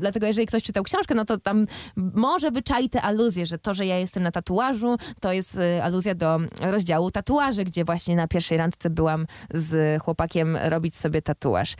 Dlatego 0.00 0.26
jeżeli 0.26 0.46
ktoś 0.46 0.62
czytał 0.62 0.84
książkę, 0.84 1.14
no 1.14 1.24
to 1.24 1.38
tam 1.38 1.66
może 1.96 2.50
wyczai 2.50 2.90
te 2.90 3.02
aluzje, 3.02 3.46
że 3.46 3.58
to, 3.58 3.74
że 3.74 3.86
ja 3.86 3.98
jestem 3.98 4.22
na 4.22 4.30
tatuażu, 4.30 4.96
to 5.20 5.32
jest 5.32 5.58
aluzja 5.82 6.14
do 6.14 6.38
rozdziału 6.60 7.10
tatuaży, 7.10 7.64
gdzie 7.64 7.84
właśnie 7.84 8.16
na 8.16 8.28
pierwszej 8.28 8.58
randce 8.58 8.90
byłam 8.90 9.26
z 9.54 10.02
chłopakiem 10.02 10.56
robić 10.56 10.96
sobie 10.96 11.22
tatuaż. 11.22 11.74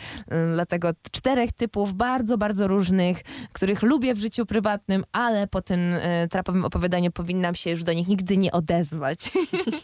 Dlatego 0.54 0.90
czterech 1.10 1.52
typów 1.52 1.94
bardzo, 1.94 2.38
bardzo 2.38 2.68
różnych, 2.68 3.22
których 3.52 3.82
lubię 3.82 4.14
w 4.14 4.18
życiu 4.18 4.46
prywatnym, 4.54 5.04
ale 5.12 5.46
po 5.46 5.62
tym 5.62 5.80
e, 5.92 6.28
trapowym 6.28 6.64
opowiadaniu 6.64 7.10
powinnam 7.10 7.54
się 7.54 7.70
już 7.70 7.84
do 7.84 7.92
nich 7.92 8.08
nigdy 8.08 8.36
nie 8.36 8.52
odezwać. 8.52 9.30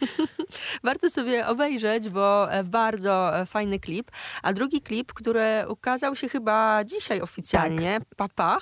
Warto 0.83 1.09
sobie 1.09 1.47
obejrzeć, 1.47 2.09
bo 2.09 2.51
e, 2.51 2.63
bardzo 2.63 3.39
e, 3.39 3.45
fajny 3.45 3.79
klip. 3.79 4.11
A 4.43 4.53
drugi 4.53 4.81
klip, 4.81 5.13
który 5.13 5.63
ukazał 5.67 6.15
się 6.15 6.29
chyba 6.29 6.83
dzisiaj 6.83 7.21
oficjalnie, 7.21 7.99
Papa. 8.17 8.59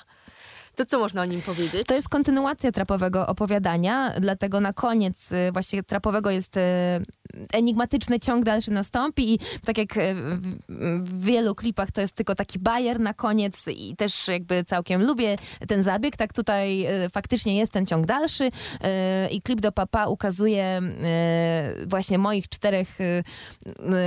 To 0.79 0.85
co 0.85 0.99
można 0.99 1.21
o 1.21 1.25
nim 1.25 1.41
powiedzieć? 1.41 1.87
To 1.87 1.93
jest 1.93 2.09
kontynuacja 2.09 2.71
trapowego 2.71 3.27
opowiadania, 3.27 4.13
dlatego 4.19 4.59
na 4.59 4.73
koniec 4.73 5.31
y, 5.31 5.51
właśnie 5.51 5.83
trapowego 5.83 6.31
jest 6.31 6.57
y, 6.57 6.61
enigmatyczny 7.53 8.19
ciąg 8.19 8.45
dalszy 8.45 8.71
nastąpi 8.71 9.33
i 9.33 9.39
tak 9.65 9.77
jak 9.77 9.97
y, 9.97 10.15
w, 10.99 11.25
wielu 11.25 11.55
klipach 11.55 11.91
to 11.91 12.01
jest 12.01 12.15
tylko 12.15 12.35
taki 12.35 12.59
bajer 12.59 12.99
na 12.99 13.13
koniec 13.13 13.67
i 13.67 13.95
też 13.95 14.27
jakby 14.27 14.63
całkiem 14.63 15.03
lubię 15.03 15.35
ten 15.67 15.83
zabieg, 15.83 16.17
tak 16.17 16.33
tutaj 16.33 16.87
faktycznie 17.11 17.57
jest 17.57 17.71
ten 17.71 17.85
ciąg 17.85 18.05
dalszy 18.05 18.49
i 19.31 19.41
klip 19.41 19.61
do 19.61 19.71
Papa 19.71 20.07
ukazuje 20.07 20.81
właśnie 21.87 22.17
moich 22.17 22.49
czterech 22.49 22.97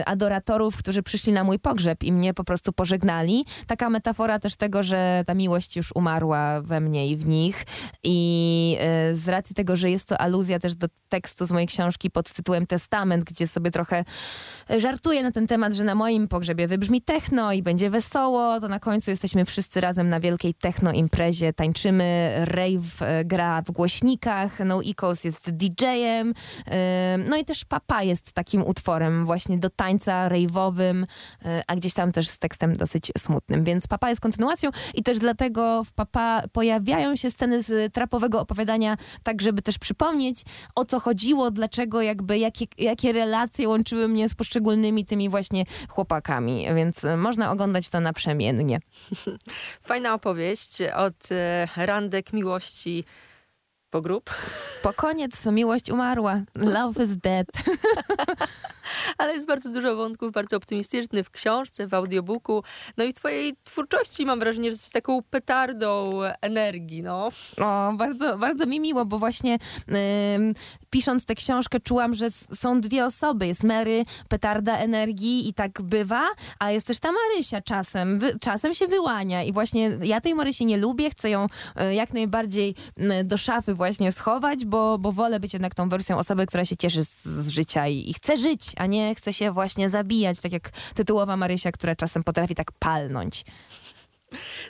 adoratorów, 0.06 0.76
którzy 0.76 1.02
przyszli 1.02 1.32
na 1.32 1.44
mój 1.44 1.58
pogrzeb 1.58 2.04
i 2.04 2.12
mnie 2.12 2.34
po 2.34 2.44
prostu 2.44 2.72
pożegnali. 2.72 3.44
Taka 3.66 3.90
metafora 3.90 4.38
też 4.38 4.56
tego, 4.56 4.82
że 4.82 5.22
ta 5.26 5.34
miłość 5.34 5.76
już 5.76 5.92
umarła 5.94 6.61
we 6.62 6.80
mnie 6.80 7.08
i 7.08 7.16
w 7.16 7.28
nich. 7.28 7.64
I 8.04 8.78
y, 9.10 9.16
z 9.16 9.28
racji 9.28 9.54
tego, 9.54 9.76
że 9.76 9.90
jest 9.90 10.08
to 10.08 10.18
aluzja 10.18 10.58
też 10.58 10.74
do 10.74 10.86
tekstu 11.08 11.46
z 11.46 11.50
mojej 11.50 11.68
książki 11.68 12.10
pod 12.10 12.32
tytułem 12.32 12.66
Testament, 12.66 13.24
gdzie 13.24 13.46
sobie 13.46 13.70
trochę 13.70 14.04
żartuję 14.78 15.22
na 15.22 15.32
ten 15.32 15.46
temat, 15.46 15.74
że 15.74 15.84
na 15.84 15.94
moim 15.94 16.28
pogrzebie 16.28 16.68
wybrzmi 16.68 17.02
techno 17.02 17.52
i 17.52 17.62
będzie 17.62 17.90
wesoło, 17.90 18.60
to 18.60 18.68
na 18.68 18.78
końcu 18.78 19.10
jesteśmy 19.10 19.44
wszyscy 19.44 19.80
razem 19.80 20.08
na 20.08 20.20
wielkiej 20.20 20.54
techno 20.54 20.92
imprezie, 20.92 21.52
tańczymy, 21.52 22.32
rave 22.44 23.02
e, 23.02 23.24
gra 23.24 23.62
w 23.62 23.70
głośnikach, 23.70 24.58
No 24.64 24.80
Ecos 24.84 25.24
jest 25.24 25.50
DJ-em, 25.50 26.32
e, 26.66 27.18
no 27.28 27.36
i 27.36 27.44
też 27.44 27.64
Papa 27.64 28.02
jest 28.02 28.32
takim 28.32 28.62
utworem 28.62 29.26
właśnie 29.26 29.58
do 29.58 29.70
tańca 29.70 30.28
rave'owym, 30.28 31.04
e, 31.44 31.62
a 31.66 31.76
gdzieś 31.76 31.94
tam 31.94 32.12
też 32.12 32.28
z 32.28 32.38
tekstem 32.38 32.76
dosyć 32.76 33.12
smutnym, 33.18 33.64
więc 33.64 33.86
Papa 33.86 34.08
jest 34.08 34.20
kontynuacją 34.20 34.70
i 34.94 35.02
też 35.02 35.18
dlatego 35.18 35.84
w 35.84 35.92
Papa 35.92 36.42
pojawiają 36.52 37.16
się 37.16 37.30
sceny 37.30 37.62
z 37.62 37.92
trapowego 37.92 38.40
opowiadania, 38.40 38.96
tak 39.22 39.42
żeby 39.42 39.62
też 39.62 39.78
przypomnieć 39.78 40.42
o 40.74 40.84
co 40.84 41.00
chodziło, 41.00 41.50
dlaczego 41.50 42.02
jakby, 42.02 42.38
jakie, 42.38 42.64
jakie 42.78 43.12
relacje 43.12 43.68
łączyły 43.68 44.08
mnie 44.08 44.28
z 44.28 44.34
poszczególnymi 44.34 45.06
tymi 45.06 45.28
właśnie 45.28 45.64
chłopakami, 45.88 46.66
więc 46.74 47.04
e, 47.04 47.16
można 47.16 47.50
oglądać 47.50 47.88
to 47.88 48.00
naprzemiennie. 48.00 48.80
Fajna 49.88 50.14
opowieść 50.14 50.82
od 50.96 51.32
e, 51.32 51.68
randek 51.76 52.32
miłości 52.32 53.04
Po 53.90 54.00
grób. 54.00 54.30
Po 54.82 54.92
koniec 54.92 55.46
miłość 55.46 55.90
umarła. 55.90 56.40
Love 56.56 57.04
is 57.04 57.16
dead. 57.16 57.46
Ale 59.18 59.34
jest 59.34 59.46
bardzo 59.46 59.70
dużo 59.70 59.96
wątków, 59.96 60.32
bardzo 60.32 60.56
optymistycznych 60.56 61.26
w 61.26 61.30
książce, 61.30 61.86
w 61.86 61.94
audiobooku. 61.94 62.62
No 62.96 63.04
i 63.04 63.12
twojej 63.12 63.54
twórczości 63.64 64.26
mam 64.26 64.40
wrażenie, 64.40 64.70
że 64.70 64.74
jesteś 64.74 64.92
taką 64.92 65.22
petardą 65.22 66.20
energii, 66.40 67.02
no. 67.02 67.28
O, 67.60 67.92
bardzo, 67.92 68.38
bardzo 68.38 68.66
mi 68.66 68.80
miło, 68.80 69.04
bo 69.04 69.18
właśnie 69.18 69.58
ym, 70.34 70.54
pisząc 70.90 71.24
tę 71.24 71.34
książkę 71.34 71.80
czułam, 71.80 72.14
że 72.14 72.30
są 72.30 72.80
dwie 72.80 73.06
osoby. 73.06 73.46
Jest 73.46 73.64
Mary, 73.64 74.04
petarda 74.28 74.76
energii 74.78 75.48
i 75.48 75.54
tak 75.54 75.82
bywa, 75.82 76.26
a 76.58 76.70
jest 76.70 76.86
też 76.86 76.98
ta 76.98 77.08
Marysia 77.12 77.60
czasem. 77.60 78.18
Wy, 78.18 78.38
czasem 78.40 78.74
się 78.74 78.86
wyłania 78.86 79.42
i 79.42 79.52
właśnie 79.52 79.98
ja 80.02 80.20
tej 80.20 80.34
Marysi 80.34 80.66
nie 80.66 80.76
lubię, 80.76 81.10
chcę 81.10 81.30
ją 81.30 81.46
y, 81.90 81.94
jak 81.94 82.12
najbardziej 82.12 82.74
y, 83.20 83.24
do 83.24 83.36
szafy 83.36 83.74
właśnie 83.74 84.12
schować, 84.12 84.64
bo, 84.64 84.98
bo 84.98 85.12
wolę 85.12 85.40
być 85.40 85.52
jednak 85.52 85.74
tą 85.74 85.88
wersją 85.88 86.18
osoby, 86.18 86.46
która 86.46 86.64
się 86.64 86.76
cieszy 86.76 87.04
z, 87.04 87.24
z 87.24 87.48
życia 87.48 87.88
i, 87.88 88.10
i 88.10 88.14
chce 88.14 88.36
żyć, 88.36 88.72
a 88.82 88.86
nie 88.86 89.14
chce 89.14 89.32
się 89.32 89.50
właśnie 89.50 89.90
zabijać, 89.90 90.40
tak 90.40 90.52
jak 90.52 90.70
tytułowa 90.94 91.36
Marysia, 91.36 91.72
która 91.72 91.96
czasem 91.96 92.22
potrafi 92.22 92.54
tak 92.54 92.72
palnąć. 92.72 93.44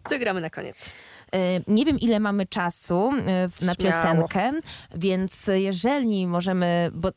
Co 0.09 0.19
gramy 0.19 0.41
na 0.41 0.51
koniec? 0.51 0.93
E, 1.35 1.39
Nie 1.69 1.85
wiem, 1.85 1.99
ile 1.99 2.21
mamy 2.21 2.47
czasu 2.47 3.11
e, 3.13 3.49
na 3.67 3.75
Śmiało. 3.75 3.77
piosenkę, 3.77 4.53
więc 4.95 5.47
jeżeli 5.55 6.27
możemy, 6.27 6.91
bo 6.95 7.11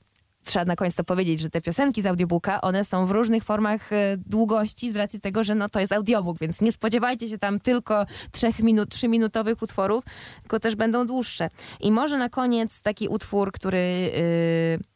trzeba 0.43 0.65
na 0.65 0.75
koniec 0.75 0.95
to 0.95 1.03
powiedzieć, 1.03 1.39
że 1.39 1.49
te 1.49 1.61
piosenki 1.61 2.01
z 2.01 2.05
audiobooka, 2.05 2.61
one 2.61 2.83
są 2.85 3.05
w 3.05 3.11
różnych 3.11 3.43
formach 3.43 3.93
e, 3.93 4.17
długości 4.17 4.91
z 4.91 4.95
racji 4.95 5.19
tego, 5.19 5.43
że 5.43 5.55
no 5.55 5.69
to 5.69 5.79
jest 5.79 5.93
audiobook, 5.93 6.39
więc 6.39 6.61
nie 6.61 6.71
spodziewajcie 6.71 7.27
się 7.29 7.37
tam 7.37 7.59
tylko 7.59 8.05
trzech 8.31 8.59
minut, 8.59 8.89
trzyminutowych 8.89 9.61
utworów, 9.61 10.03
tylko 10.41 10.59
też 10.59 10.75
będą 10.75 11.05
dłuższe. 11.05 11.49
I 11.79 11.91
może 11.91 12.17
na 12.17 12.29
koniec 12.29 12.81
taki 12.81 13.07
utwór, 13.07 13.51
który... 13.51 13.77
y, 13.77 14.94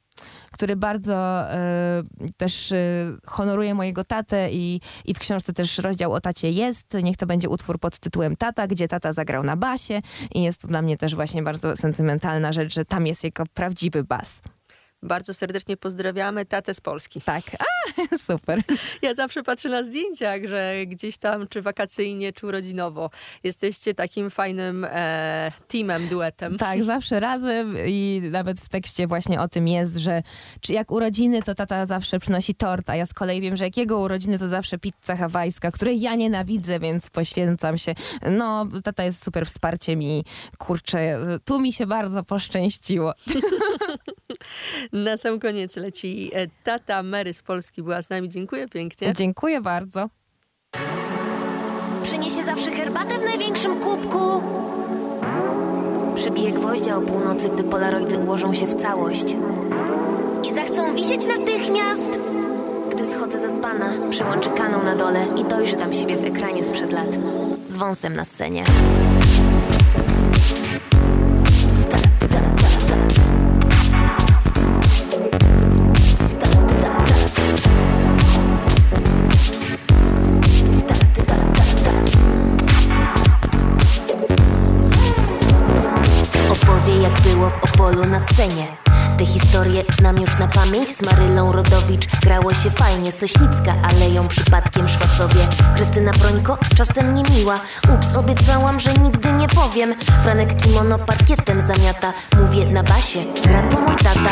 który 0.52 0.76
bardzo 0.76 1.46
y, 1.54 2.34
też 2.38 2.72
y, 2.72 3.18
honoruje 3.26 3.74
mojego 3.74 4.04
tatę 4.04 4.52
i, 4.52 4.82
i 5.06 5.14
w 5.14 5.20
książce 5.20 5.54
też 5.54 5.78
rozdział 5.78 6.14
o 6.14 6.22
tacie 6.22 6.50
jest. 6.50 6.98
Niech 7.04 7.18
to 7.18 7.26
będzie 7.26 7.50
utwór 7.50 7.80
pod 7.80 8.00
tytułem 8.00 8.36
Tata, 8.36 8.68
gdzie 8.68 8.88
tata 8.88 9.14
zagrał 9.14 9.44
na 9.44 9.56
basie 9.56 10.02
i 10.36 10.44
jest 10.44 10.62
to 10.62 10.68
dla 10.68 10.82
mnie 10.82 10.98
też 10.98 11.16
właśnie 11.16 11.44
bardzo 11.44 11.78
sentymentalna 11.78 12.52
rzecz, 12.52 12.74
że 12.74 12.86
tam 12.86 13.08
jest 13.08 13.24
jego 13.24 13.44
prawdziwy 13.54 14.04
bas. 14.04 14.42
Bardzo 15.04 15.34
serdecznie 15.34 15.78
pozdrawiamy 15.78 16.46
tatę 16.46 16.74
z 16.74 16.82
Polski. 16.82 17.22
Tak, 17.22 17.44
a, 17.60 18.18
super. 18.28 18.62
Ja 19.02 19.16
zawsze 19.16 19.44
patrzę 19.44 19.70
na 19.70 19.84
zdjęciach, 19.84 20.46
że 20.46 20.74
gdzieś 20.88 21.18
tam, 21.18 21.48
czy 21.48 21.62
wakacyjnie, 21.62 22.32
czy 22.32 22.48
urodzinowo, 22.48 23.10
jesteście 23.44 23.94
takim 23.94 24.30
fajnym 24.30 24.86
e, 24.90 25.52
teamem, 25.68 26.08
duetem. 26.08 26.58
Tak, 26.58 26.84
zawsze 26.84 27.20
razem 27.20 27.76
i 27.86 28.22
nawet 28.32 28.62
w 28.62 28.70
tekście 28.70 29.08
właśnie 29.08 29.42
o 29.42 29.48
tym 29.48 29.68
jest, 29.68 29.98
że 29.98 30.24
czy 30.62 30.74
jak 30.74 30.92
urodziny, 30.92 31.42
to 31.42 31.56
tata 31.56 31.86
zawsze 31.86 32.20
przynosi 32.20 32.56
tort, 32.56 32.90
a 32.90 32.96
ja 32.96 33.06
z 33.06 33.14
kolei 33.14 33.42
wiem, 33.42 33.56
że 33.56 33.64
jak 33.64 33.78
jego 33.78 34.00
urodziny, 34.00 34.40
to 34.40 34.48
zawsze 34.48 34.78
pizza 34.78 35.16
hawajska, 35.16 35.72
której 35.72 36.02
ja 36.02 36.16
nienawidzę, 36.16 36.80
więc 36.80 37.10
poświęcam 37.10 37.78
się. 37.78 37.96
No, 38.32 38.68
tata 38.84 39.04
jest 39.04 39.24
super 39.24 39.46
wsparciem 39.46 40.04
i 40.04 40.24
kurczę, 40.58 41.20
tu 41.46 41.60
mi 41.60 41.74
się 41.74 41.88
bardzo 41.88 42.24
poszczęściło. 42.24 43.14
Na 44.94 45.18
sam 45.18 45.40
koniec 45.40 45.76
leci 45.76 46.32
e, 46.34 46.48
tata 46.64 47.04
Mary 47.04 47.34
z 47.34 47.42
Polski 47.42 47.84
była 47.84 48.02
z 48.02 48.10
nami. 48.10 48.30
Dziękuję 48.30 48.68
pięknie. 48.68 49.14
Dziękuję 49.14 49.62
bardzo. 49.62 50.10
Przyniesie 52.04 52.44
zawsze 52.44 52.72
herbatę 52.72 53.20
w 53.20 53.24
największym 53.24 53.80
kubku. 53.80 54.20
Przybije 56.16 56.52
gwoździa 56.52 56.98
o 56.98 57.02
północy, 57.02 57.50
gdy 57.50 57.64
polaroidy 57.64 58.18
ułożą 58.18 58.54
się 58.54 58.66
w 58.68 58.76
całość. 58.76 59.36
I 60.50 60.54
zachcą 60.54 60.96
wisieć 60.96 61.26
natychmiast. 61.26 62.20
Gdy 62.92 63.06
schodzę 63.06 63.42
ze 63.42 63.58
spana, 63.58 63.94
przełączy 64.10 64.50
kanał 64.50 64.84
na 64.84 64.96
dole 64.96 65.26
i 65.42 65.44
dojrzy 65.44 65.76
tam 65.76 65.94
siebie 65.94 66.18
w 66.18 66.24
ekranie 66.26 66.66
sprzed 66.66 66.92
lat. 66.92 67.18
Z 67.68 67.78
wąsem 67.78 68.14
na 68.16 68.26
scenie. 68.26 68.64
Się 92.64 92.70
fajnie 92.70 93.12
Sośnicka, 93.12 93.74
ale 93.84 94.10
ją 94.10 94.28
przypadkiem 94.28 94.90
szła 94.90 95.08
sobie. 95.08 95.48
Krystyna 95.76 96.12
Brońko, 96.12 96.58
czasem 96.78 97.14
niemiła. 97.14 97.60
Ups, 97.94 98.18
obiecałam, 98.18 98.80
że 98.80 98.94
nigdy 98.94 99.32
nie 99.32 99.48
powiem. 99.48 99.96
Franek 100.24 100.62
kimono 100.64 101.00
parkietem 101.00 101.62
zamiata. 101.62 102.14
Mówię 102.42 102.66
na 102.66 102.84
basie, 102.84 103.20
gra 103.44 103.64
to 103.64 103.80
mój 103.80 103.96
tata. 103.96 104.30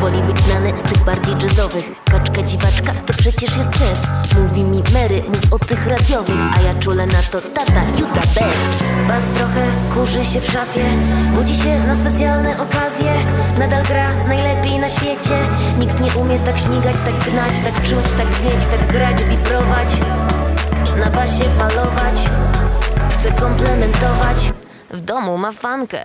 Woli 0.00 0.22
być 0.22 0.40
znany 0.40 0.72
z 0.80 0.82
tych 0.82 1.04
bardziej 1.04 1.34
jazzowych. 1.42 1.90
Kaczka 2.04 2.42
dziwaczka 2.42 2.92
przecież 3.18 3.56
jest 3.56 3.70
jazz 3.70 4.00
Mówi 4.38 4.62
mi 4.62 4.82
Mary, 4.92 5.22
mów 5.28 5.52
o 5.52 5.58
tych 5.58 5.86
radiowych 5.86 6.36
A 6.56 6.60
ja 6.60 6.74
czule 6.74 7.06
na 7.06 7.22
to 7.30 7.40
tata, 7.40 7.82
the 7.96 8.20
best. 8.20 8.84
Bas 9.08 9.24
trochę 9.24 9.66
kurzy 9.94 10.24
się 10.24 10.40
w 10.40 10.50
szafie 10.50 10.84
Budzi 11.34 11.56
się 11.56 11.78
na 11.86 11.96
specjalne 11.96 12.60
okazje. 12.60 13.14
Nadal 13.58 13.82
gra 13.82 14.10
najlepiej 14.28 14.78
na 14.78 14.88
świecie. 14.88 15.38
Nikt 15.78 16.00
nie 16.00 16.14
umie 16.14 16.38
tak 16.38 16.58
śmigać, 16.58 16.96
tak 17.04 17.32
gnać 17.32 17.54
Tak 17.64 17.82
czuć, 17.82 18.12
tak 18.18 18.26
brzmieć, 18.26 18.64
tak 18.70 18.92
grać, 18.92 19.24
wibrować 19.24 19.88
Na 20.98 21.10
basie 21.10 21.44
falować 21.44 22.28
Chce 23.10 23.32
komplementować. 23.32 24.52
W 24.90 25.00
domu 25.00 25.38
ma 25.38 25.52
fankę 25.52 25.98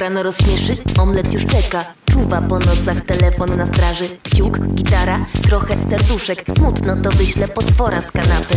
Rano 0.00 0.22
rozśmieszy, 0.22 0.76
omlet 0.98 1.34
już 1.34 1.46
czeka. 1.46 1.84
Czuwa 2.04 2.42
po 2.42 2.58
nocach, 2.58 3.00
telefon 3.06 3.56
na 3.56 3.66
straży. 3.66 4.04
Kciuk, 4.22 4.58
gitara, 4.58 5.26
trochę 5.42 5.82
serduszek. 5.82 6.44
Smutno 6.56 6.96
to 6.96 7.10
wyślę 7.10 7.48
potwora 7.48 8.02
z 8.02 8.10
kanapy. 8.10 8.54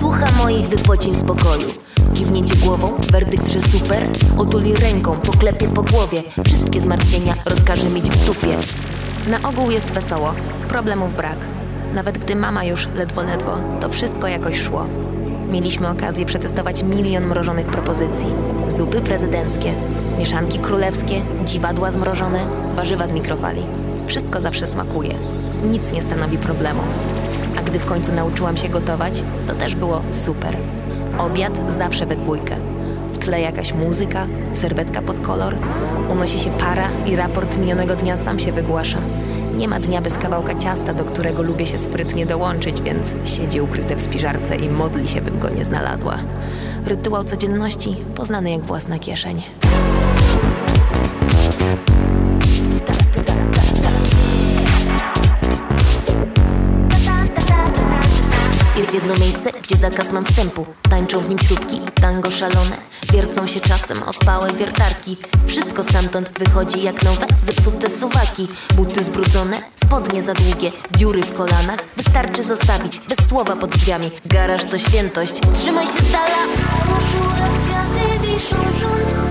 Słucha 0.00 0.26
moich 0.42 0.68
wypocin 0.68 1.14
z 1.14 1.22
pokoju. 1.24 1.68
Kiwnięcie 2.14 2.54
głową, 2.56 2.92
werdykt, 3.12 3.48
że 3.48 3.62
super. 3.62 4.08
Otuli 4.38 4.74
ręką, 4.74 5.16
poklepie 5.16 5.68
po 5.68 5.82
głowie. 5.82 6.22
Wszystkie 6.44 6.80
zmartwienia 6.80 7.34
rozkaże 7.44 7.90
mieć 7.90 8.04
w 8.04 8.26
dupie 8.26 8.56
Na 9.28 9.48
ogół 9.48 9.70
jest 9.70 9.90
wesoło, 9.90 10.34
problemów 10.68 11.16
brak. 11.16 11.38
Nawet 11.94 12.18
gdy 12.18 12.36
mama 12.36 12.64
już 12.64 12.88
ledwo 12.94 13.22
ledwo 13.22 13.58
To 13.80 13.88
wszystko 13.88 14.28
jakoś 14.28 14.60
szło. 14.60 14.86
Mieliśmy 15.50 15.88
okazję 15.88 16.26
przetestować 16.26 16.82
milion 16.82 17.26
mrożonych 17.26 17.66
propozycji. 17.66 18.26
Zupy 18.68 19.00
prezydenckie, 19.00 19.74
mieszanki 20.22 20.58
królewskie, 20.58 21.22
dziwadła 21.44 21.90
zmrożone, 21.90 22.46
warzywa 22.76 23.06
z 23.06 23.12
mikrofali. 23.12 23.62
Wszystko 24.06 24.40
zawsze 24.40 24.66
smakuje. 24.66 25.14
Nic 25.70 25.92
nie 25.92 26.02
stanowi 26.02 26.38
problemu. 26.38 26.80
A 27.58 27.62
gdy 27.62 27.78
w 27.78 27.86
końcu 27.86 28.12
nauczyłam 28.12 28.56
się 28.56 28.68
gotować, 28.68 29.22
to 29.46 29.54
też 29.54 29.74
było 29.74 30.02
super. 30.24 30.56
Obiad 31.18 31.60
zawsze 31.78 32.06
we 32.06 32.16
dwójkę. 32.16 32.56
W 33.12 33.18
tle 33.18 33.40
jakaś 33.40 33.74
muzyka, 33.74 34.26
serwetka 34.54 35.02
pod 35.02 35.20
kolor, 35.20 35.54
unosi 36.10 36.38
się 36.38 36.50
para 36.50 36.88
i 37.06 37.16
raport 37.16 37.58
minionego 37.58 37.96
dnia 37.96 38.16
sam 38.16 38.38
się 38.38 38.52
wygłasza. 38.52 38.98
Nie 39.56 39.68
ma 39.68 39.80
dnia 39.80 40.00
bez 40.00 40.18
kawałka 40.18 40.54
ciasta, 40.54 40.94
do 40.94 41.04
którego 41.04 41.42
lubię 41.42 41.66
się 41.66 41.78
sprytnie 41.78 42.26
dołączyć, 42.26 42.82
więc 42.82 43.14
siedzi 43.24 43.60
ukryte 43.60 43.96
w 43.96 44.00
spiżarce 44.00 44.56
i 44.56 44.68
modli 44.68 45.08
się, 45.08 45.20
bym 45.20 45.38
go 45.38 45.50
nie 45.50 45.64
znalazła. 45.64 46.18
Rytuał 46.86 47.24
codzienności 47.24 47.96
poznany 48.14 48.50
jak 48.50 48.60
własna 48.60 48.98
kieszeń. 48.98 49.42
Jest 58.92 59.04
jedno 59.04 59.24
miejsce, 59.24 59.52
gdzie 59.62 59.76
zakaz 59.76 60.12
mam 60.12 60.24
wstępu. 60.24 60.66
Tańczą 60.90 61.20
w 61.20 61.28
nim 61.28 61.38
śrubki, 61.38 61.80
tango 61.94 62.30
szalone. 62.30 62.76
Wiercą 63.12 63.46
się 63.46 63.60
czasem 63.60 64.02
ospałe 64.02 64.52
wiertarki. 64.52 65.16
Wszystko 65.46 65.84
stamtąd 65.84 66.38
wychodzi 66.38 66.82
jak 66.82 67.02
nowe 67.02 67.26
Zepsute 67.42 67.90
suwaki, 67.90 68.48
buty 68.74 69.04
zbrudzone 69.04 69.62
Spodnie 69.84 70.22
za 70.22 70.34
długie, 70.34 70.72
dziury 70.96 71.22
w 71.22 71.32
kolanach 71.32 71.84
Wystarczy 71.96 72.42
zostawić, 72.42 72.98
bez 72.98 73.28
słowa 73.28 73.56
pod 73.56 73.70
drzwiami. 73.70 74.10
Garaż 74.26 74.64
to 74.64 74.78
świętość, 74.78 75.34
trzymaj 75.54 75.86
się 75.86 75.92
z 75.92 76.12
dala. 76.12 76.46
Koszula 76.80 77.48
w 77.48 77.66
kwiaty 77.66 78.26
wisz 78.26 78.48
piszą 78.48 79.21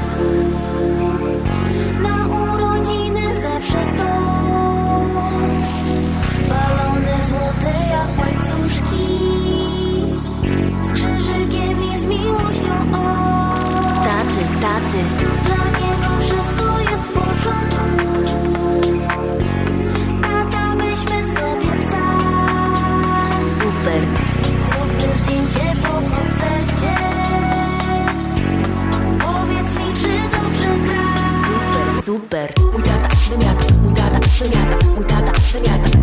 super, 32.11 32.51
super. 32.57 32.71
Mój 32.73 32.83
tata 32.83 33.09
wymiata, 33.29 33.73
mój 33.83 33.93
tata 33.93 34.19
wymiata, 34.19 34.85
mój 34.95 35.05
tata 35.05 35.31
wymiata. 35.53 35.97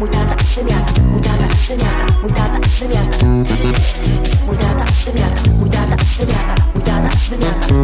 Mój 0.00 0.08
tata 0.10 0.36
wymiata, 0.54 1.02
mój 1.02 1.20
tata 1.20 1.46
wymiata, 1.66 2.06
mój 2.22 2.32
tata 2.32 2.58
wymiata. 2.78 3.26
Mój 4.46 4.56
tata 4.58 4.84
wymiata, 5.04 5.42
mój 5.60 5.70
tata 5.70 5.96
wymiata, 6.16 6.54
mój 6.74 6.82
tata 6.82 7.10
wymiata. 7.30 7.74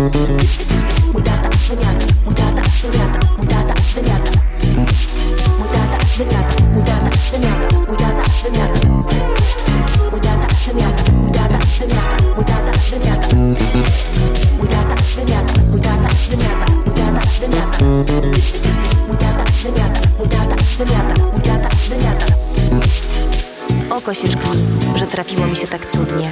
Mój 1.12 1.22
tata 1.22 1.48
wymiata, 1.48 2.06
mój 2.24 2.34
tata 2.34 2.60
wymiata, 2.64 2.66
mój 2.84 2.94
tata 2.94 3.35
Że 24.96 25.06
trafiło 25.06 25.46
mi 25.46 25.56
się 25.56 25.66
tak 25.66 25.90
cudnie. 25.92 26.30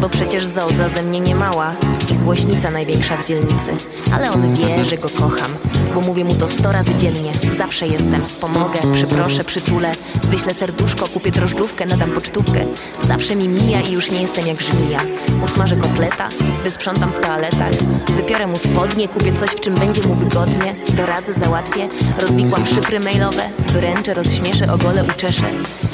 Bo 0.00 0.08
przecież 0.08 0.46
Zołza 0.46 0.88
ze 0.88 1.02
mnie 1.02 1.20
nie 1.20 1.34
mała 1.34 1.72
I 2.12 2.16
złośnica 2.16 2.70
największa 2.70 3.16
w 3.16 3.26
dzielnicy. 3.26 3.70
Ale 4.12 4.30
on 4.32 4.54
wie, 4.54 4.84
że 4.84 4.98
go 4.98 5.08
kocham 5.08 5.50
Bo 5.94 6.00
mówię 6.00 6.24
mu 6.24 6.34
to 6.34 6.48
sto 6.48 6.72
razy 6.72 6.94
dziennie. 6.94 7.32
Zawsze 7.58 7.86
jestem, 7.86 8.20
pomogę, 8.40 8.78
przyproszę, 8.92 9.44
przytulę. 9.44 9.92
Wyślę 10.22 10.54
serduszko, 10.54 11.08
kupię 11.08 11.30
drożdżówkę, 11.30 11.86
nadam 11.86 12.10
pocztówkę. 12.10 12.60
Zawsze 13.02 13.36
mi 13.36 13.48
mija 13.48 13.80
i 13.80 13.92
już 13.92 14.10
nie 14.10 14.22
jestem 14.22 14.46
jak 14.46 14.60
żmija. 14.62 15.00
Usmażę 15.44 15.76
kotleta, 15.76 16.28
wysprzątam 16.64 17.10
w 17.10 17.20
toaletach. 17.20 17.72
Wypiorę 18.16 18.46
mu 18.46 18.58
spodnie, 18.58 19.08
kupię 19.08 19.32
coś, 19.32 19.50
w 19.50 19.60
czym 19.60 19.74
będzie 19.74 20.02
mu 20.02 20.14
wygodnie. 20.14 20.74
Doradzę, 20.88 21.32
załatwię, 21.32 21.88
rozwikłam 22.20 22.66
szyfry 22.66 23.00
mailowe. 23.00 23.42
Wyręczę, 23.68 24.14
rozśmieszę, 24.14 24.72
ogolę, 24.72 25.04
uczeszę 25.04 25.44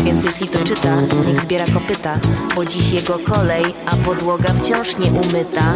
Więc 0.05 0.24
jeśli 0.24 0.48
to 0.48 0.64
czyta, 0.64 0.96
niech 1.26 1.40
zbiera 1.40 1.64
kopyta 1.74 2.18
Bo 2.55 2.64
dziś 2.64 2.92
jego 2.92 3.18
kolej, 3.18 3.64
a 3.86 3.96
podłoga 3.96 4.48
wciąż 4.55 4.98
nie 4.98 5.11
umyta 5.11 5.74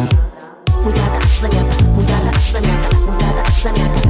Mój 0.85 0.93
tata 0.93 1.19
zamiata, 1.41 1.85
mój 1.95 2.05
tata 2.05 2.41
zamiata, 2.53 2.97
mój 3.07 3.17
tata 3.19 3.51
zamiata 3.63 4.09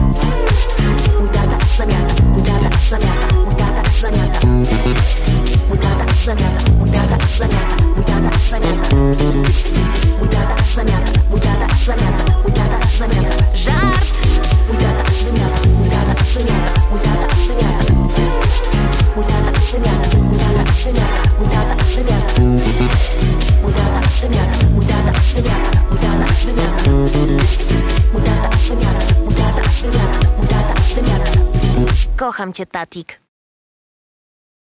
Mój 1.20 1.30
tata 1.30 1.66
zamiata, 1.76 2.24
mój 2.24 2.42
tata 2.42 2.78
zamiata, 2.90 3.36
mój 3.44 3.54
tata 3.54 3.90
zamiata 4.00 4.46
Mój 5.68 5.78
tata 5.78 6.04
zamiata, 6.24 6.70
mój 6.78 6.90
tata 6.90 7.18
zamiata, 7.36 7.76
mój 7.96 8.04
tata 8.04 8.30
zamiata 8.50 8.96
Mój 10.18 10.28
tata 10.28 10.56
zamiata, 10.74 11.12
mój 11.30 11.40
tata 11.40 11.76
zamiata, 11.86 12.24
mój 12.42 12.52
tata 12.52 12.78
zamiata 12.98 13.36
Żart! 13.54 14.14
Mój 14.68 14.76
tata 14.76 15.02
mój 15.78 15.90
tata 15.90 16.14
mój 16.90 17.00
tata 17.00 17.13
Kocham 32.16 32.52
cię, 32.52 32.66
tatik. 32.66 33.23